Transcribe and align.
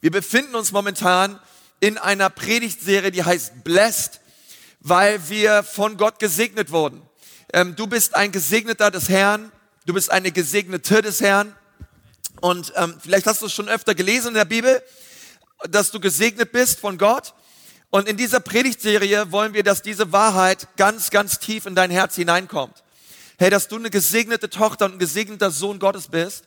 Wir 0.00 0.12
befinden 0.12 0.54
uns 0.54 0.70
momentan 0.70 1.40
in 1.80 1.98
einer 1.98 2.30
Predigtserie, 2.30 3.10
die 3.10 3.24
heißt 3.24 3.64
Blessed, 3.64 4.20
weil 4.78 5.28
wir 5.28 5.64
von 5.64 5.96
Gott 5.96 6.20
gesegnet 6.20 6.70
wurden. 6.70 7.02
Ähm, 7.52 7.74
du 7.74 7.88
bist 7.88 8.14
ein 8.14 8.30
Gesegneter 8.30 8.92
des 8.92 9.08
Herrn, 9.08 9.50
du 9.86 9.94
bist 9.94 10.12
eine 10.12 10.30
Gesegnete 10.30 11.02
des 11.02 11.20
Herrn. 11.20 11.52
Und 12.40 12.72
ähm, 12.76 12.96
vielleicht 13.00 13.26
hast 13.26 13.42
du 13.42 13.46
es 13.46 13.52
schon 13.52 13.68
öfter 13.68 13.96
gelesen 13.96 14.28
in 14.28 14.34
der 14.34 14.44
Bibel, 14.44 14.80
dass 15.68 15.90
du 15.90 15.98
gesegnet 15.98 16.52
bist 16.52 16.78
von 16.78 16.96
Gott. 16.96 17.34
Und 17.90 18.08
in 18.08 18.16
dieser 18.16 18.38
Predigtserie 18.38 19.32
wollen 19.32 19.52
wir, 19.52 19.64
dass 19.64 19.82
diese 19.82 20.12
Wahrheit 20.12 20.68
ganz, 20.76 21.10
ganz 21.10 21.40
tief 21.40 21.66
in 21.66 21.74
dein 21.74 21.90
Herz 21.90 22.14
hineinkommt. 22.14 22.84
Hey, 23.36 23.50
dass 23.50 23.66
du 23.66 23.74
eine 23.74 23.90
gesegnete 23.90 24.48
Tochter 24.48 24.84
und 24.84 24.92
ein 24.92 24.98
gesegneter 25.00 25.50
Sohn 25.50 25.80
Gottes 25.80 26.06
bist. 26.06 26.44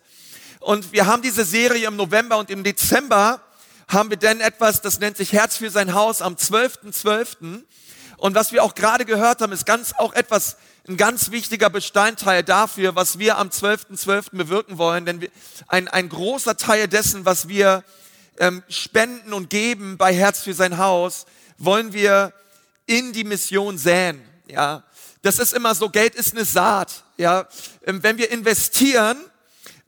Und 0.62 0.92
wir 0.92 1.08
haben 1.08 1.24
diese 1.24 1.44
Serie 1.44 1.88
im 1.88 1.96
November 1.96 2.38
und 2.38 2.52
im 2.52 2.64
Dezember 2.64 3.42
haben 3.88 4.12
wir 4.12 4.18
denn 4.18 4.40
etwas, 4.40 4.80
das 4.82 5.00
nennt 5.00 5.18
sich 5.18 5.34
Herz 5.34 5.58
für 5.58 5.72
sein 5.72 5.96
Haus 5.96 6.22
am 6.22 6.36
12.12. 6.36 6.94
.12. 6.94 7.64
Und 8.18 8.36
was 8.36 8.52
wir 8.52 8.64
auch 8.64 8.76
gerade 8.76 9.04
gehört 9.06 9.42
haben, 9.42 9.54
ist 9.54 9.66
ganz 9.66 9.92
auch 9.98 10.14
etwas, 10.14 10.58
ein 10.88 10.98
ganz 10.98 11.32
wichtiger 11.32 11.72
Bestandteil 11.72 12.44
dafür, 12.44 12.96
was 12.96 13.18
wir 13.18 13.40
am 13.40 13.50
12.12. 13.50 14.06
.12. 14.06 14.26
bewirken 14.34 14.78
wollen. 14.78 15.08
Denn 15.08 15.22
wir, 15.22 15.32
ein, 15.68 15.88
ein 15.88 16.10
großer 16.10 16.56
Teil 16.58 16.88
dessen, 16.88 17.26
was 17.26 17.48
wir 17.48 17.84
ähm, 18.38 18.62
spenden 18.70 19.34
und 19.34 19.50
geben 19.50 19.98
bei 19.98 20.14
Herz 20.14 20.42
für 20.42 20.54
sein 20.54 20.78
Haus, 20.78 21.26
wollen 21.58 21.92
wir 21.92 22.34
in 22.86 23.14
die 23.14 23.24
Mission 23.24 23.80
säen. 23.80 24.22
Ja, 24.48 24.84
das 25.24 25.40
ist 25.40 25.54
immer 25.54 25.74
so, 25.74 25.90
Geld 25.90 26.14
ist 26.14 26.36
eine 26.36 26.46
Saat. 26.46 27.04
Ja, 27.18 27.48
ähm, 27.84 28.04
wenn 28.04 28.20
wir 28.20 28.30
investieren 28.30 29.18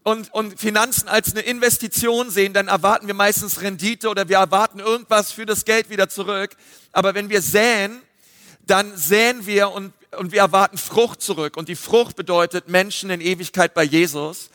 und, 0.04 0.34
und 0.34 0.60
Finanzen 0.60 1.08
als 1.08 1.32
eine 1.32 1.42
Investition 1.42 2.30
sehen, 2.30 2.54
dann 2.54 2.68
erwarten 2.68 3.08
wir 3.08 3.14
meistens 3.14 3.62
Rendite 3.62 4.10
oder 4.10 4.28
wir 4.28 4.38
erwarten 4.38 4.80
irgendwas 4.80 5.32
für 5.32 5.46
das 5.46 5.66
Geld 5.66 5.90
wieder 5.90 6.10
zurück. 6.10 6.56
Aber 6.92 7.16
wenn 7.16 7.30
wir 7.30 7.42
säen, 7.42 8.02
dann 8.66 8.96
säen 8.98 9.46
wir 9.46 9.72
und, 9.72 9.94
und 10.18 10.32
wir 10.32 10.40
erwarten 10.40 10.78
Frucht 10.78 11.22
zurück. 11.22 11.58
Und 11.58 11.70
die 11.70 11.76
Frucht 11.76 12.16
bedeutet 12.16 12.68
Menschen 12.68 13.10
in 13.10 13.22
Ewigkeit 13.22 13.74
bei 13.74 13.84
Jesus. 13.84 14.50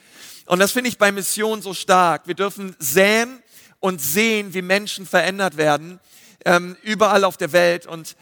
Und 0.46 0.58
das 0.58 0.72
finde 0.72 0.88
ich 0.88 0.98
bei 0.98 1.12
Mission 1.12 1.62
so 1.62 1.74
stark. 1.74 2.26
Wir 2.26 2.34
dürfen 2.34 2.76
säen 2.78 3.42
und 3.80 4.00
sehen, 4.00 4.54
wie 4.54 4.62
Menschen 4.62 5.06
verändert 5.06 5.56
werden, 5.56 5.98
ähm, 6.44 6.76
überall 6.82 7.24
auf 7.24 7.36
der 7.36 7.52
Welt. 7.52 7.86
Und, 7.86 8.16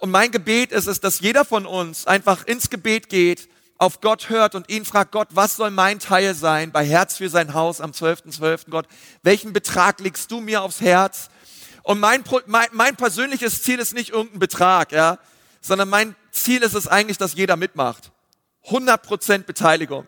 und 0.00 0.10
mein 0.10 0.30
Gebet 0.30 0.72
ist 0.72 0.86
es, 0.86 1.00
dass 1.00 1.20
jeder 1.20 1.44
von 1.44 1.66
uns 1.66 2.06
einfach 2.06 2.44
ins 2.46 2.70
Gebet 2.70 3.08
geht, 3.08 3.48
auf 3.78 4.00
Gott 4.00 4.28
hört 4.30 4.54
und 4.54 4.68
ihn 4.70 4.84
fragt, 4.84 5.12
Gott, 5.12 5.28
was 5.32 5.56
soll 5.56 5.70
mein 5.70 5.98
Teil 5.98 6.34
sein 6.34 6.72
bei 6.72 6.84
Herz 6.84 7.16
für 7.16 7.28
sein 7.28 7.54
Haus 7.54 7.80
am 7.80 7.90
12.12. 7.90 8.38
.12. 8.38 8.70
Gott, 8.70 8.86
welchen 9.22 9.52
Betrag 9.52 10.00
legst 10.00 10.30
du 10.30 10.40
mir 10.40 10.62
aufs 10.62 10.80
Herz? 10.80 11.28
Und 11.82 12.00
mein, 12.00 12.24
mein, 12.46 12.68
mein 12.72 12.96
persönliches 12.96 13.62
Ziel 13.62 13.78
ist 13.78 13.94
nicht 13.94 14.10
irgendein 14.10 14.40
Betrag, 14.40 14.92
ja, 14.92 15.18
sondern 15.60 15.88
mein 15.88 16.16
Ziel 16.32 16.62
ist 16.62 16.74
es 16.74 16.88
eigentlich, 16.88 17.18
dass 17.18 17.34
jeder 17.34 17.56
mitmacht. 17.56 18.10
100% 18.68 19.44
Beteiligung. 19.44 20.06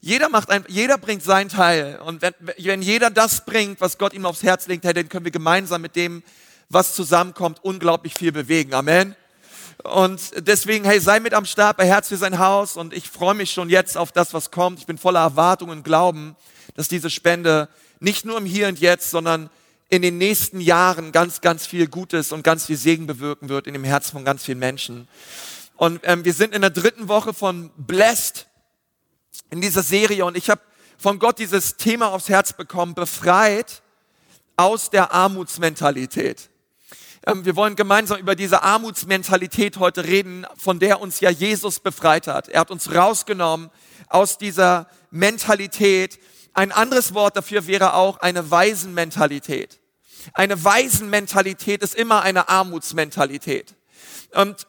Jeder 0.00 0.28
macht 0.28 0.50
ein, 0.50 0.64
jeder 0.68 0.96
bringt 0.98 1.22
sein 1.22 1.48
Teil. 1.48 2.00
Und 2.04 2.22
wenn, 2.22 2.34
wenn 2.58 2.82
jeder 2.82 3.10
das 3.10 3.44
bringt, 3.44 3.80
was 3.80 3.98
Gott 3.98 4.14
ihm 4.14 4.24
aufs 4.24 4.42
Herz 4.42 4.66
legt, 4.66 4.84
dann 4.84 5.08
können 5.08 5.24
wir 5.24 5.32
gemeinsam 5.32 5.82
mit 5.82 5.96
dem, 5.96 6.22
was 6.68 6.94
zusammenkommt, 6.94 7.62
unglaublich 7.62 8.14
viel 8.14 8.32
bewegen. 8.32 8.72
Amen. 8.72 9.14
Und 9.84 10.32
deswegen, 10.46 10.84
hey, 10.84 11.00
sei 11.00 11.20
mit 11.20 11.34
am 11.34 11.44
Start 11.44 11.76
bei 11.76 11.86
Herz 11.86 12.08
für 12.08 12.16
sein 12.16 12.38
Haus. 12.38 12.76
Und 12.76 12.92
ich 12.92 13.08
freue 13.08 13.34
mich 13.34 13.50
schon 13.50 13.70
jetzt 13.70 13.96
auf 13.96 14.12
das, 14.12 14.34
was 14.34 14.50
kommt. 14.50 14.78
Ich 14.78 14.86
bin 14.86 14.98
voller 14.98 15.20
Erwartung 15.20 15.70
und 15.70 15.84
Glauben, 15.84 16.36
dass 16.74 16.88
diese 16.88 17.10
Spende 17.10 17.68
nicht 17.98 18.24
nur 18.24 18.38
im 18.38 18.46
Hier 18.46 18.68
und 18.68 18.80
Jetzt, 18.80 19.10
sondern 19.10 19.50
in 19.88 20.02
den 20.02 20.18
nächsten 20.18 20.60
Jahren 20.60 21.12
ganz, 21.12 21.40
ganz 21.40 21.66
viel 21.66 21.88
Gutes 21.88 22.32
und 22.32 22.44
ganz 22.44 22.66
viel 22.66 22.76
Segen 22.76 23.06
bewirken 23.06 23.48
wird 23.48 23.66
in 23.66 23.72
dem 23.72 23.84
Herzen 23.84 24.12
von 24.12 24.24
ganz 24.24 24.44
vielen 24.44 24.60
Menschen. 24.60 25.08
Und 25.76 26.00
ähm, 26.04 26.24
wir 26.24 26.34
sind 26.34 26.54
in 26.54 26.60
der 26.60 26.70
dritten 26.70 27.08
Woche 27.08 27.34
von 27.34 27.70
Blessed 27.76 28.46
in 29.50 29.60
dieser 29.60 29.82
Serie 29.82 30.24
und 30.24 30.36
ich 30.36 30.48
habe 30.48 30.60
von 30.98 31.18
Gott 31.18 31.38
dieses 31.38 31.76
Thema 31.76 32.08
aufs 32.08 32.28
Herz 32.28 32.52
bekommen, 32.52 32.94
befreit 32.94 33.82
aus 34.56 34.90
der 34.90 35.12
Armutsmentalität. 35.12 36.49
Ähm, 37.26 37.44
wir 37.44 37.54
wollen 37.54 37.76
gemeinsam 37.76 38.18
über 38.18 38.34
diese 38.34 38.62
Armutsmentalität 38.62 39.78
heute 39.78 40.04
reden, 40.04 40.46
von 40.56 40.78
der 40.78 41.00
uns 41.00 41.20
ja 41.20 41.30
Jesus 41.30 41.80
befreit 41.80 42.26
hat. 42.26 42.48
Er 42.48 42.60
hat 42.60 42.70
uns 42.70 42.94
rausgenommen 42.94 43.70
aus 44.08 44.38
dieser 44.38 44.88
Mentalität. 45.10 46.18
Ein 46.54 46.72
anderes 46.72 47.12
Wort 47.12 47.36
dafür 47.36 47.66
wäre 47.66 47.94
auch 47.94 48.18
eine 48.20 48.50
Waisenmentalität. 48.50 49.80
Eine 50.32 50.64
Waisenmentalität 50.64 51.82
ist 51.82 51.94
immer 51.94 52.22
eine 52.22 52.48
Armutsmentalität. 52.48 53.74
Und 54.34 54.66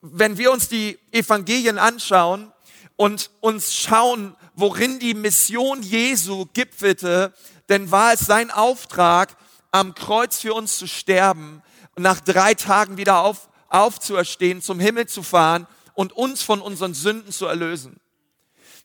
wenn 0.00 0.38
wir 0.38 0.52
uns 0.52 0.68
die 0.68 0.98
Evangelien 1.10 1.78
anschauen 1.78 2.52
und 2.96 3.30
uns 3.40 3.74
schauen, 3.74 4.36
worin 4.54 5.00
die 5.00 5.14
Mission 5.14 5.82
Jesu 5.82 6.46
gipfelte, 6.52 7.32
denn 7.68 7.90
war 7.90 8.12
es 8.12 8.20
sein 8.20 8.50
Auftrag, 8.52 9.36
am 9.72 9.94
Kreuz 9.94 10.38
für 10.38 10.54
uns 10.54 10.78
zu 10.78 10.86
sterben 10.86 11.62
und 11.98 12.02
nach 12.02 12.20
drei 12.20 12.54
Tagen 12.54 12.96
wieder 12.96 13.18
auf, 13.24 13.48
aufzuerstehen, 13.66 14.62
zum 14.62 14.78
Himmel 14.78 15.08
zu 15.08 15.24
fahren 15.24 15.66
und 15.94 16.12
uns 16.12 16.44
von 16.44 16.60
unseren 16.60 16.94
Sünden 16.94 17.32
zu 17.32 17.46
erlösen. 17.46 17.98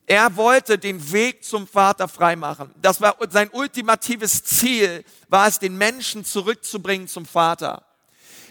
Er 0.08 0.36
wollte 0.36 0.80
den 0.80 1.12
Weg 1.12 1.46
zum 1.46 1.68
Vater 1.68 2.08
freimachen. 2.08 2.74
Das 2.82 3.02
war 3.02 3.16
sein 3.30 3.52
ultimatives 3.52 4.44
Ziel, 4.44 5.06
war 5.30 5.48
es, 5.48 5.60
den 5.60 5.78
Menschen 5.78 6.26
zurückzubringen 6.26 7.08
zum 7.08 7.28
Vater. 7.28 7.86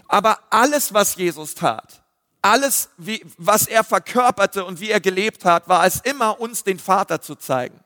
Aber 0.06 0.38
alles, 0.48 0.94
was 0.94 1.16
Jesus 1.16 1.56
tat, 1.56 2.00
alles, 2.40 2.90
wie, 2.98 3.26
was 3.38 3.66
er 3.66 3.82
verkörperte 3.82 4.64
und 4.64 4.78
wie 4.78 4.90
er 4.92 5.00
gelebt 5.00 5.44
hat, 5.44 5.68
war 5.68 5.84
es 5.86 5.96
immer, 6.02 6.38
uns 6.38 6.62
den 6.62 6.78
Vater 6.78 7.20
zu 7.20 7.34
zeigen. 7.34 7.80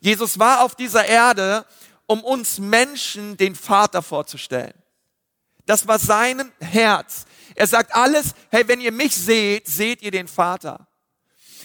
Jesus 0.00 0.40
war 0.40 0.62
auf 0.62 0.74
dieser 0.74 1.04
Erde, 1.04 1.64
um 2.06 2.24
uns 2.24 2.58
Menschen 2.58 3.36
den 3.36 3.54
Vater 3.54 4.02
vorzustellen. 4.02 4.81
Das 5.66 5.86
war 5.86 5.98
sein 5.98 6.52
Herz. 6.60 7.24
Er 7.54 7.66
sagt 7.66 7.94
alles, 7.94 8.34
hey, 8.50 8.66
wenn 8.66 8.80
ihr 8.80 8.92
mich 8.92 9.14
seht, 9.14 9.66
seht 9.66 10.02
ihr 10.02 10.10
den 10.10 10.28
Vater. 10.28 10.88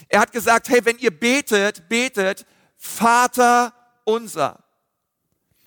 Er 0.08 0.20
hat 0.20 0.32
gesagt, 0.32 0.68
hey, 0.68 0.84
wenn 0.84 0.98
ihr 0.98 1.10
betet, 1.10 1.88
betet, 1.88 2.46
Vater 2.76 3.72
unser. 4.04 4.62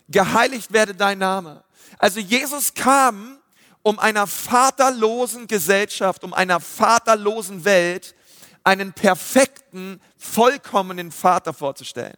Geheiligt 0.07 0.73
werde 0.73 0.95
dein 0.95 1.19
Name. 1.19 1.63
Also 1.97 2.19
Jesus 2.19 2.73
kam, 2.73 3.39
um 3.83 3.99
einer 3.99 4.27
vaterlosen 4.27 5.47
Gesellschaft, 5.47 6.23
um 6.23 6.33
einer 6.33 6.59
vaterlosen 6.59 7.65
Welt 7.65 8.15
einen 8.63 8.93
perfekten, 8.93 9.99
vollkommenen 10.17 11.11
Vater 11.11 11.53
vorzustellen. 11.53 12.17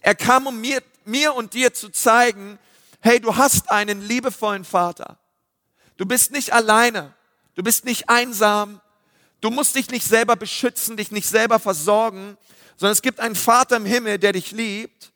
Er 0.00 0.14
kam, 0.14 0.46
um 0.46 0.60
mir, 0.60 0.82
mir 1.04 1.34
und 1.34 1.54
dir 1.54 1.74
zu 1.74 1.88
zeigen, 1.88 2.58
hey, 3.00 3.20
du 3.20 3.36
hast 3.36 3.70
einen 3.70 4.02
liebevollen 4.02 4.64
Vater. 4.64 5.18
Du 5.96 6.06
bist 6.06 6.32
nicht 6.32 6.52
alleine. 6.52 7.14
Du 7.54 7.62
bist 7.62 7.84
nicht 7.84 8.08
einsam. 8.08 8.80
Du 9.40 9.50
musst 9.50 9.74
dich 9.74 9.90
nicht 9.90 10.06
selber 10.06 10.36
beschützen, 10.36 10.96
dich 10.96 11.10
nicht 11.10 11.28
selber 11.28 11.58
versorgen, 11.58 12.36
sondern 12.76 12.92
es 12.92 13.02
gibt 13.02 13.20
einen 13.20 13.34
Vater 13.34 13.76
im 13.76 13.84
Himmel, 13.84 14.18
der 14.18 14.32
dich 14.32 14.52
liebt. 14.52 15.12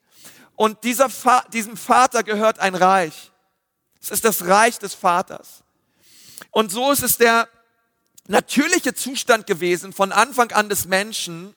Und 0.55 0.83
dieser 0.83 1.09
Va 1.09 1.43
diesem 1.51 1.77
Vater 1.77 2.23
gehört 2.23 2.59
ein 2.59 2.75
Reich. 2.75 3.31
Es 4.01 4.11
ist 4.11 4.25
das 4.25 4.45
Reich 4.45 4.79
des 4.79 4.93
Vaters. 4.93 5.63
Und 6.51 6.71
so 6.71 6.91
ist 6.91 7.03
es 7.03 7.17
der 7.17 7.47
natürliche 8.27 8.93
Zustand 8.93 9.47
gewesen 9.47 9.93
von 9.93 10.11
Anfang 10.11 10.51
an 10.51 10.69
des 10.69 10.85
Menschen, 10.85 11.55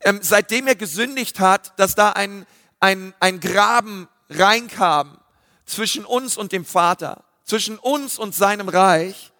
ähm, 0.00 0.20
seitdem 0.22 0.66
er 0.66 0.74
gesündigt 0.74 1.40
hat, 1.40 1.78
dass 1.78 1.94
da 1.94 2.10
ein, 2.10 2.46
ein, 2.80 3.14
ein 3.20 3.40
Graben 3.40 4.08
reinkam 4.28 5.21
zwischen 5.66 6.04
uns 6.04 6.36
und 6.36 6.52
dem 6.52 6.64
Vater, 6.64 7.24
zwischen 7.44 7.78
uns 7.78 8.18
und 8.18 8.34
seinem 8.34 8.68
Reich. 8.68 9.32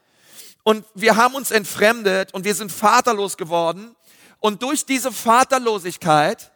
Und 0.63 0.85
wir 0.95 1.17
haben 1.17 1.35
uns 1.35 1.51
entfremdet 1.51 2.33
und 2.35 2.45
wir 2.45 2.55
sind 2.55 2.71
vaterlos 2.71 3.37
geworden. 3.37 3.97
Und 4.39 4.63
durch 4.63 4.87
diese 4.87 5.13
Vaterlosigkeit 5.13 6.53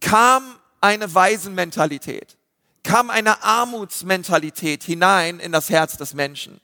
kam 0.00 0.58
eine 0.80 1.14
Waisenmentalität, 1.14 2.36
kam 2.82 3.10
eine 3.10 3.42
Armutsmentalität 3.42 4.82
hinein 4.84 5.40
in 5.40 5.52
das 5.52 5.70
Herz 5.70 5.96
des 5.96 6.14
Menschen. 6.14 6.60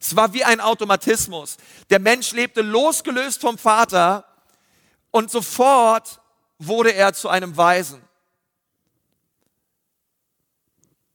Es 0.00 0.16
war 0.16 0.32
wie 0.32 0.44
ein 0.44 0.60
Automatismus. 0.60 1.56
Der 1.90 2.00
Mensch 2.00 2.32
lebte 2.32 2.60
losgelöst 2.60 3.40
vom 3.40 3.56
Vater 3.56 4.24
und 5.12 5.30
sofort 5.30 6.20
wurde 6.58 6.92
er 6.92 7.12
zu 7.12 7.28
einem 7.28 7.56
Waisen. 7.56 8.02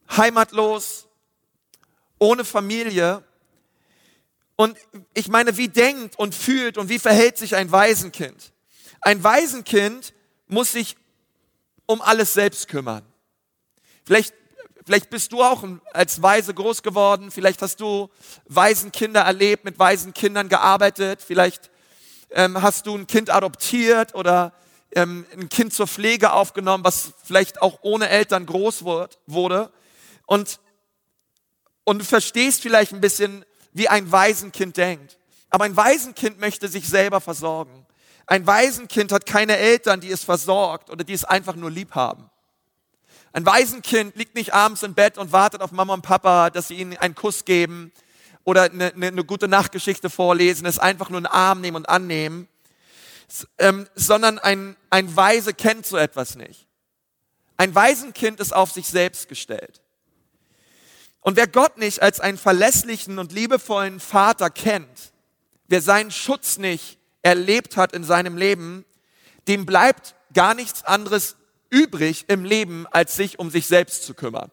Heimatlos, 0.10 1.08
ohne 2.20 2.46
Familie 2.46 3.24
und 4.56 4.78
ich 5.14 5.28
meine, 5.28 5.56
wie 5.58 5.70
denkt 5.70 6.18
und 6.18 6.34
fühlt 6.34 6.78
und 6.78 6.90
wie 6.90 7.00
verhält 7.00 7.38
sich 7.38 7.56
ein 7.56 7.72
Waisenkind? 7.72 8.54
Ein 9.02 9.24
Waisenkind 9.24 10.14
muss 10.48 10.72
sich 10.72 10.98
um 11.86 12.02
alles 12.02 12.34
selbst 12.34 12.68
kümmern. 12.68 13.04
Vielleicht 14.04 14.34
Vielleicht 14.88 15.10
bist 15.10 15.34
du 15.34 15.44
auch 15.44 15.66
als 15.92 16.22
Weise 16.22 16.54
groß 16.54 16.82
geworden. 16.82 17.30
Vielleicht 17.30 17.62
hast 17.62 17.82
du 17.82 18.10
Waisenkinder 18.46 19.20
erlebt, 19.20 19.66
mit 19.66 19.78
Waisenkindern 19.78 20.48
gearbeitet. 20.48 21.22
Vielleicht 21.22 21.70
ähm, 22.30 22.62
hast 22.62 22.88
du 22.88 22.98
ein 22.98 23.06
Kind 23.06 23.30
adoptiert 23.30 24.16
oder 24.16 24.54
ähm, 24.96 25.26
ein 25.34 25.50
Kind 25.50 25.74
zur 25.74 25.88
Pflege 25.88 26.32
aufgenommen, 26.32 26.86
was 26.86 27.12
vielleicht 27.26 27.62
auch 27.62 27.80
ohne 27.82 28.08
Eltern 28.08 28.46
groß 28.46 28.86
wurde. 28.86 29.74
Und, 30.28 30.60
und 31.84 32.04
verstehst 32.04 32.62
vielleicht 32.62 32.94
ein 32.94 33.02
bisschen, 33.02 33.44
wie 33.74 33.90
ein 33.90 34.12
Waisenkind 34.12 34.78
denkt. 34.78 35.18
Aber 35.50 35.66
ein 35.66 35.76
Waisenkind 35.76 36.40
möchte 36.40 36.68
sich 36.68 36.88
selber 36.88 37.22
versorgen. 37.22 37.88
Ein 38.28 38.46
Waisenkind 38.46 39.12
hat 39.12 39.26
keine 39.26 39.58
Eltern, 39.58 40.02
die 40.02 40.12
es 40.12 40.24
versorgt 40.24 40.92
oder 40.92 41.04
die 41.04 41.14
es 41.14 41.24
einfach 41.24 41.56
nur 41.56 41.72
lieb 41.72 41.96
haben. 41.96 42.30
Ein 43.32 43.46
Waisenkind 43.46 44.16
liegt 44.16 44.36
nicht 44.36 44.54
abends 44.54 44.84
im 44.84 44.94
Bett 44.94 45.18
und 45.18 45.32
wartet 45.32 45.62
auf 45.62 45.72
Mama 45.72 45.94
und 45.94 46.02
Papa, 46.02 46.50
dass 46.50 46.68
sie 46.68 46.76
ihnen 46.76 46.98
einen 46.98 47.16
Kuss 47.16 47.46
geben 47.46 47.94
oder 48.44 48.64
eine, 48.64 48.94
eine, 48.94 49.08
eine 49.08 49.24
gute 49.24 49.48
Nachtgeschichte 49.48 50.10
vorlesen, 50.10 50.66
es 50.66 50.80
einfach 50.80 51.10
nur 51.10 51.20
einen 51.20 51.26
Arm 51.26 51.62
nehmen 51.62 51.78
und 51.78 51.90
annehmen, 51.90 52.48
ähm, 53.60 53.88
sondern 53.96 54.40
ein, 54.40 54.76
ein 54.90 55.16
Weise 55.16 55.54
kennt 55.54 55.86
so 55.86 55.98
etwas 55.98 56.36
nicht. 56.36 56.68
Ein 57.58 57.74
Waisenkind 57.74 58.40
ist 58.40 58.54
auf 58.54 58.72
sich 58.72 58.88
selbst 58.88 59.30
gestellt. 59.30 59.82
Und 61.28 61.36
wer 61.36 61.48
Gott 61.48 61.78
nicht 61.78 62.02
als 62.02 62.22
einen 62.22 62.38
verlässlichen 62.38 63.20
und 63.20 63.34
liebevollen 63.34 64.00
Vater 64.00 64.50
kennt, 64.50 65.12
wer 65.68 65.82
seinen 65.82 66.10
Schutz 66.10 66.58
nicht 66.58 67.00
erlebt 67.22 67.76
hat 67.76 67.92
in 67.92 68.06
seinem 68.06 68.38
Leben, 68.38 68.86
dem 69.50 69.66
bleibt 69.66 70.16
gar 70.34 70.54
nichts 70.54 70.86
anderes 70.86 71.36
übrig 71.70 72.30
im 72.30 72.46
Leben, 72.46 72.88
als 72.92 73.18
sich 73.18 73.40
um 73.40 73.50
sich 73.50 73.68
selbst 73.68 74.06
zu 74.06 74.14
kümmern. 74.14 74.52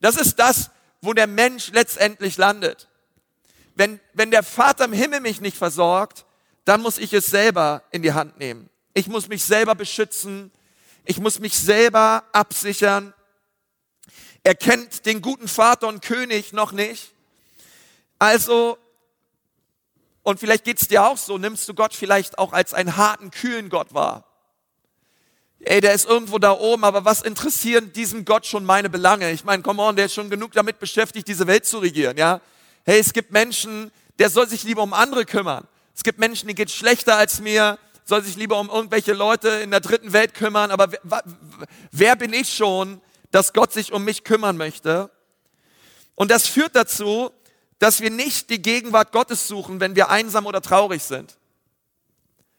Das 0.00 0.16
ist 0.16 0.40
das, 0.40 0.72
wo 1.02 1.12
der 1.12 1.28
Mensch 1.28 1.70
letztendlich 1.70 2.36
landet. 2.36 2.88
Wenn, 3.76 4.00
wenn 4.14 4.32
der 4.32 4.42
Vater 4.42 4.86
im 4.86 4.92
Himmel 4.92 5.20
mich 5.20 5.40
nicht 5.40 5.56
versorgt, 5.56 6.26
dann 6.64 6.82
muss 6.82 6.98
ich 6.98 7.12
es 7.12 7.26
selber 7.26 7.84
in 7.92 8.02
die 8.02 8.12
Hand 8.12 8.40
nehmen. 8.40 8.70
Ich 8.92 9.06
muss 9.06 9.28
mich 9.28 9.44
selber 9.44 9.76
beschützen. 9.76 10.50
Ich 11.04 11.20
muss 11.20 11.38
mich 11.38 11.56
selber 11.56 12.24
absichern. 12.32 13.14
Er 14.48 14.54
kennt 14.54 15.04
den 15.04 15.20
guten 15.20 15.46
Vater 15.46 15.88
und 15.88 16.00
König 16.00 16.54
noch 16.54 16.72
nicht. 16.72 17.12
Also, 18.18 18.78
und 20.22 20.40
vielleicht 20.40 20.64
geht's 20.64 20.88
dir 20.88 21.04
auch 21.04 21.18
so, 21.18 21.36
nimmst 21.36 21.68
du 21.68 21.74
Gott 21.74 21.92
vielleicht 21.92 22.38
auch 22.38 22.54
als 22.54 22.72
einen 22.72 22.96
harten, 22.96 23.30
kühlen 23.30 23.68
Gott 23.68 23.92
wahr 23.92 24.24
ey, 25.60 25.80
der 25.80 25.92
ist 25.92 26.08
irgendwo 26.08 26.38
da 26.38 26.52
oben, 26.52 26.84
aber 26.84 27.04
was 27.04 27.22
interessieren 27.22 27.92
diesem 27.92 28.24
Gott 28.24 28.46
schon 28.46 28.64
meine 28.64 28.88
Belange? 28.88 29.30
Ich 29.32 29.44
meine, 29.44 29.62
come 29.62 29.82
on, 29.82 29.96
der 29.96 30.06
ist 30.06 30.14
schon 30.14 30.30
genug 30.30 30.52
damit 30.52 30.78
beschäftigt, 30.78 31.28
diese 31.28 31.46
Welt 31.46 31.66
zu 31.66 31.78
regieren, 31.78 32.16
ja? 32.16 32.40
Hey, 32.84 32.98
es 33.00 33.12
gibt 33.12 33.32
Menschen, 33.32 33.90
der 34.18 34.30
soll 34.30 34.48
sich 34.48 34.62
lieber 34.62 34.82
um 34.82 34.94
andere 34.94 35.24
kümmern. 35.24 35.66
Es 35.94 36.04
gibt 36.04 36.18
Menschen, 36.18 36.48
die 36.48 36.54
geht 36.54 36.70
schlechter 36.70 37.16
als 37.16 37.40
mir, 37.40 37.78
soll 38.04 38.22
sich 38.22 38.36
lieber 38.36 38.58
um 38.58 38.70
irgendwelche 38.70 39.12
Leute 39.12 39.48
in 39.48 39.70
der 39.70 39.80
dritten 39.80 40.12
Welt 40.12 40.32
kümmern, 40.32 40.70
aber 40.70 40.92
wer, 41.02 41.22
wer 41.90 42.16
bin 42.16 42.32
ich 42.32 42.54
schon, 42.54 43.00
dass 43.30 43.52
Gott 43.52 43.72
sich 43.72 43.92
um 43.92 44.04
mich 44.04 44.24
kümmern 44.24 44.56
möchte? 44.56 45.10
Und 46.14 46.30
das 46.30 46.46
führt 46.46 46.74
dazu, 46.74 47.30
dass 47.78 48.00
wir 48.00 48.10
nicht 48.10 48.50
die 48.50 48.60
Gegenwart 48.60 49.12
Gottes 49.12 49.46
suchen, 49.46 49.80
wenn 49.80 49.94
wir 49.94 50.10
einsam 50.10 50.46
oder 50.46 50.60
traurig 50.60 51.02
sind. 51.02 51.38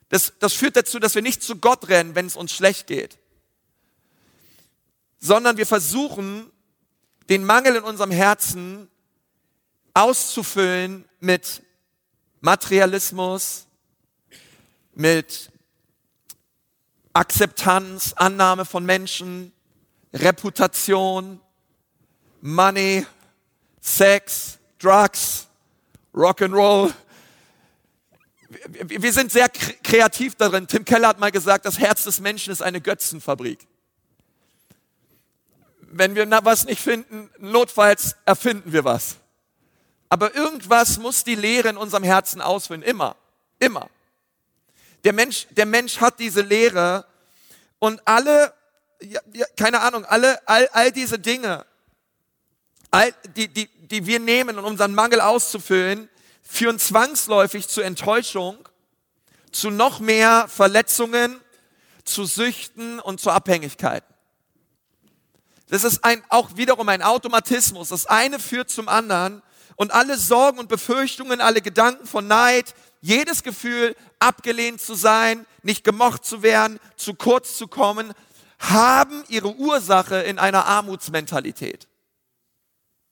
Das, 0.10 0.34
das 0.40 0.54
führt 0.54 0.76
dazu, 0.76 1.00
dass 1.00 1.16
wir 1.16 1.22
nicht 1.22 1.44
zu 1.44 1.58
Gott 1.58 1.88
rennen, 1.88 2.16
wenn 2.16 2.26
es 2.26 2.36
uns 2.36 2.52
schlecht 2.52 2.88
geht, 2.88 3.20
sondern 5.20 5.58
wir 5.58 5.68
versuchen, 5.68 6.52
den 7.30 7.46
Mangel 7.46 7.76
in 7.76 7.84
unserem 7.84 8.12
Herzen 8.12 8.90
auszufüllen 9.94 11.06
mit 11.20 11.62
Materialismus, 12.42 13.68
mit 14.94 15.52
Akzeptanz, 17.14 18.14
Annahme 18.14 18.66
von 18.66 18.86
Menschen, 18.86 19.52
Reputation, 20.14 21.40
Money, 22.42 23.06
Sex, 23.82 24.58
Drugs, 24.80 25.48
Rock'n'Roll, 26.14 26.94
wir 28.82 29.14
sind 29.14 29.32
sehr 29.32 29.48
kreativ 29.50 30.36
darin. 30.36 30.68
Tim 30.68 30.84
Keller 30.84 31.10
hat 31.10 31.20
mal 31.20 31.32
gesagt, 31.32 31.66
das 31.66 31.78
Herz 31.78 32.04
des 32.04 32.20
Menschen 32.20 32.52
ist 32.52 32.64
eine 32.64 32.82
Götzenfabrik. 32.82 33.68
Wenn 35.82 36.16
wir 36.16 36.28
was 36.44 36.66
nicht 36.66 36.82
finden, 36.82 37.30
notfalls 37.38 38.16
erfinden 38.26 38.74
wir 38.74 38.84
was. 38.84 39.18
Aber 40.10 40.34
irgendwas 40.36 40.98
muss 40.98 41.24
die 41.24 41.36
Leere 41.36 41.70
in 41.70 41.78
unserem 41.78 42.04
Herzen 42.04 42.42
ausfüllen. 42.42 42.82
Immer. 42.82 43.16
Immer. 43.60 43.90
Der 45.04 45.14
Mensch, 45.14 45.48
der 45.52 45.68
Mensch 45.68 46.02
hat 46.02 46.20
diese 46.20 46.42
Leere 46.42 47.06
und 47.78 48.02
alle, 48.06 48.54
ja, 49.02 49.22
ja, 49.34 49.46
keine 49.58 49.82
Ahnung, 49.82 50.06
alle, 50.06 50.48
all, 50.48 50.68
all 50.70 50.92
diese 50.92 51.20
Dinge, 51.20 51.66
all, 52.92 53.14
die, 53.36 53.48
die, 53.48 53.68
die 53.88 54.06
wir 54.06 54.20
nehmen, 54.20 54.58
um 54.58 54.66
unseren 54.66 54.94
Mangel 54.94 55.22
auszufüllen, 55.22 56.10
führen 56.44 56.80
zwangsläufig 56.80 57.68
zu 57.68 57.82
Enttäuschung, 57.82 58.58
zu 59.52 59.70
noch 59.70 60.00
mehr 60.00 60.48
Verletzungen, 60.48 61.40
zu 62.04 62.26
Süchten 62.26 63.00
und 63.00 63.22
zu 63.22 63.30
Abhängigkeiten. 63.30 64.08
Das 65.70 65.84
ist 65.84 66.04
ein, 66.04 66.24
auch 66.30 66.58
wiederum 66.58 66.90
ein 66.90 67.04
Automatismus. 67.04 67.90
Das 67.90 68.08
eine 68.08 68.40
führt 68.40 68.72
zum 68.72 68.90
anderen 68.90 69.44
und 69.76 69.94
alle 69.94 70.18
Sorgen 70.18 70.60
und 70.60 70.68
Befürchtungen, 70.68 71.42
alle 71.42 71.62
Gedanken 71.62 72.08
von 72.08 72.28
Neid, 72.28 72.74
jedes 73.02 73.44
Gefühl, 73.44 73.96
abgelehnt 74.18 74.82
zu 74.82 74.96
sein, 74.96 75.46
nicht 75.62 75.84
gemocht 75.84 76.26
zu 76.26 76.42
werden, 76.42 76.80
zu 76.98 77.14
kurz 77.14 77.56
zu 77.58 77.68
kommen, 77.68 78.14
haben 78.60 79.24
ihre 79.30 79.56
Ursache 79.56 80.18
in 80.18 80.38
einer 80.38 80.66
Armutsmentalität. 80.66 81.88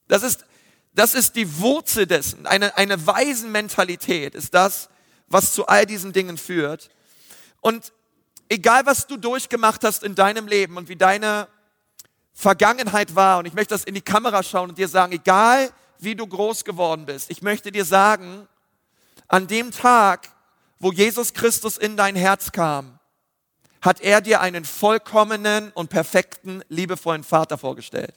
Das 0.08 0.24
ist 0.24 0.46
das 0.98 1.14
ist 1.14 1.36
die 1.36 1.60
Wurzel 1.60 2.08
dessen. 2.08 2.48
Eine, 2.48 2.76
eine 2.76 3.06
Waisenmentalität 3.06 4.34
ist 4.34 4.56
das, 4.56 4.90
was 5.28 5.54
zu 5.54 5.68
all 5.68 5.86
diesen 5.86 6.12
Dingen 6.12 6.40
führt. 6.40 6.90
Und 7.62 7.94
egal, 8.50 8.88
was 8.88 9.06
du 9.06 9.16
durchgemacht 9.16 9.84
hast 9.84 10.04
in 10.04 10.16
deinem 10.16 10.48
Leben 10.48 10.76
und 10.76 10.90
wie 10.90 10.96
deine 10.96 11.48
Vergangenheit 12.34 13.14
war, 13.14 13.38
und 13.38 13.46
ich 13.46 13.54
möchte 13.54 13.76
das 13.76 13.84
in 13.84 13.94
die 13.94 14.02
Kamera 14.02 14.42
schauen 14.42 14.70
und 14.70 14.80
dir 14.80 14.88
sagen, 14.88 15.12
egal 15.12 15.70
wie 16.00 16.16
du 16.16 16.26
groß 16.26 16.66
geworden 16.66 17.06
bist, 17.06 17.30
ich 17.30 17.44
möchte 17.44 17.72
dir 17.72 17.86
sagen, 17.86 18.48
an 19.28 19.46
dem 19.46 19.70
Tag, 19.70 20.30
wo 20.80 20.92
Jesus 20.92 21.32
Christus 21.36 21.78
in 21.78 21.96
dein 21.96 22.16
Herz 22.16 22.52
kam, 22.52 22.97
hat 23.82 24.02
er 24.02 24.22
dir 24.22 24.42
einen 24.42 24.66
vollkommenen 24.66 25.72
und 25.72 25.90
perfekten, 25.90 26.64
liebevollen 26.70 27.24
Vater 27.24 27.58
vorgestellt. 27.58 28.14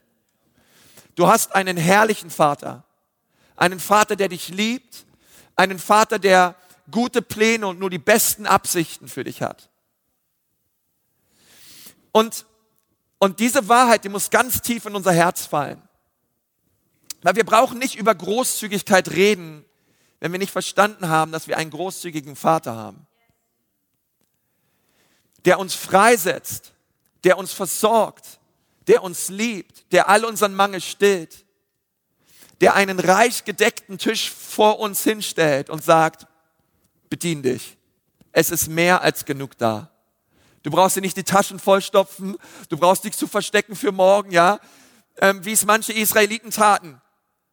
Du 1.15 1.29
hast 1.29 1.55
einen 1.55 1.77
herrlichen 1.77 2.31
Vater. 2.31 2.85
Einen 3.57 3.81
Vater, 3.81 4.17
der 4.17 4.29
dich 4.29 4.49
liebt. 4.49 5.05
Einen 5.57 5.79
Vater, 5.79 6.19
der 6.19 6.57
gute 6.91 7.23
Pläne 7.23 7.67
und 7.67 7.79
nur 7.79 7.91
die 7.91 7.99
besten 7.99 8.47
Absichten 8.47 9.09
für 9.09 9.25
dich 9.25 9.43
hat. 9.43 9.71
Und, 12.13 12.47
und 13.19 13.41
diese 13.41 13.69
Wahrheit, 13.69 14.05
die 14.05 14.09
muss 14.09 14.31
ganz 14.31 14.63
tief 14.63 14.87
in 14.87 14.95
unser 14.95 15.13
Herz 15.13 15.47
fallen. 15.47 15.81
Weil 17.23 17.37
wir 17.37 17.45
brauchen 17.45 17.79
nicht 17.79 17.97
über 17.97 18.15
Großzügigkeit 18.15 19.11
reden, 19.11 19.65
wenn 20.21 20.33
wir 20.33 20.39
nicht 20.39 20.53
verstanden 20.53 21.09
haben, 21.09 21.33
dass 21.33 21.49
wir 21.49 21.57
einen 21.57 21.71
großzügigen 21.71 22.37
Vater 22.37 22.75
haben. 22.75 23.07
Der 25.45 25.59
uns 25.59 25.75
freisetzt, 25.75 26.73
der 27.25 27.39
uns 27.39 27.53
versorgt, 27.53 28.41
der 28.87 29.03
uns 29.03 29.29
liebt, 29.29 29.93
der 29.93 30.09
all 30.09 30.25
unseren 30.25 30.55
Mangel 30.55 30.81
stillt, 30.81 31.45
der 32.61 32.75
einen 32.75 32.99
reich 32.99 33.45
gedeckten 33.45 33.99
Tisch 33.99 34.31
vor 34.31 34.81
uns 34.81 35.03
hinstellt 35.03 35.71
und 35.71 35.83
sagt, 35.83 36.27
bedien 37.09 37.43
dich. 37.43 37.77
Es 38.33 38.51
ist 38.51 38.69
mehr 38.69 39.03
als 39.03 39.25
genug 39.25 39.57
da. 39.59 39.91
Du 40.63 40.71
brauchst 40.71 40.97
dir 40.97 41.01
nicht 41.01 41.17
die 41.17 41.25
Taschen 41.25 41.59
vollstopfen, 41.59 42.37
du 42.69 42.77
brauchst 42.77 43.05
nichts 43.05 43.19
zu 43.19 43.27
verstecken 43.27 43.75
für 43.75 43.93
morgen, 43.93 44.31
ja, 44.31 44.61
ähm, 45.17 45.45
wie 45.45 45.53
es 45.53 45.65
manche 45.65 45.93
Israeliten 45.93 46.51
taten. 46.51 47.01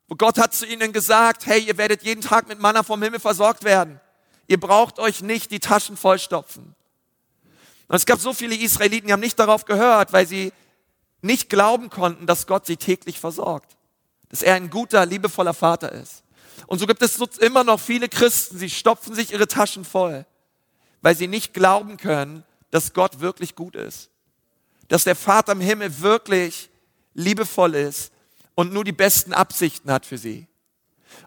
Wo 0.10 0.16
Gott 0.16 0.38
hat 0.38 0.54
zu 0.54 0.66
ihnen 0.66 0.94
gesagt, 0.94 1.46
hey, 1.46 1.62
ihr 1.62 1.78
werdet 1.78 2.04
jeden 2.04 2.22
Tag 2.22 2.48
mit 2.48 2.60
Manna 2.60 2.84
vom 2.84 3.02
Himmel 3.02 3.20
versorgt 3.20 3.64
werden. 3.64 4.00
Ihr 4.48 4.60
braucht 4.60 5.00
euch 5.00 5.22
nicht 5.22 5.52
die 5.52 5.60
Taschen 5.60 5.98
vollstopfen. 5.98 6.76
Und 7.88 7.96
es 7.96 8.06
gab 8.06 8.20
so 8.20 8.34
viele 8.34 8.56
Israeliten, 8.56 9.08
die 9.08 9.14
haben 9.14 9.20
nicht 9.20 9.40
darauf 9.40 9.66
gehört, 9.66 10.14
weil 10.14 10.28
sie 10.28 10.52
nicht 11.22 11.50
glauben 11.50 11.90
konnten, 11.90 12.28
dass 12.28 12.48
Gott 12.48 12.66
sie 12.66 12.78
täglich 12.78 13.20
versorgt. 13.20 13.78
Dass 14.30 14.42
er 14.42 14.56
ein 14.56 14.70
guter, 14.70 15.06
liebevoller 15.06 15.54
Vater 15.54 15.92
ist. 15.92 16.24
Und 16.66 16.80
so 16.80 16.88
gibt 16.88 17.02
es 17.02 17.18
immer 17.38 17.64
noch 17.64 17.80
viele 17.80 18.10
Christen, 18.10 18.58
sie 18.58 18.70
stopfen 18.70 19.14
sich 19.14 19.32
ihre 19.32 19.48
Taschen 19.48 19.86
voll, 19.86 20.26
weil 21.02 21.16
sie 21.16 21.28
nicht 21.28 21.54
glauben 21.54 21.98
können, 21.98 22.44
dass 22.72 22.94
Gott 22.94 23.20
wirklich 23.20 23.56
gut 23.56 23.76
ist. 23.76 24.10
Dass 24.88 25.04
der 25.04 25.16
Vater 25.16 25.54
im 25.54 25.62
Himmel 25.62 26.02
wirklich 26.02 26.70
liebevoll 27.14 27.76
ist 27.76 28.12
und 28.56 28.74
nur 28.74 28.84
die 28.84 28.92
besten 28.92 29.34
Absichten 29.34 29.92
hat 29.92 30.06
für 30.06 30.18
sie. 30.18 30.48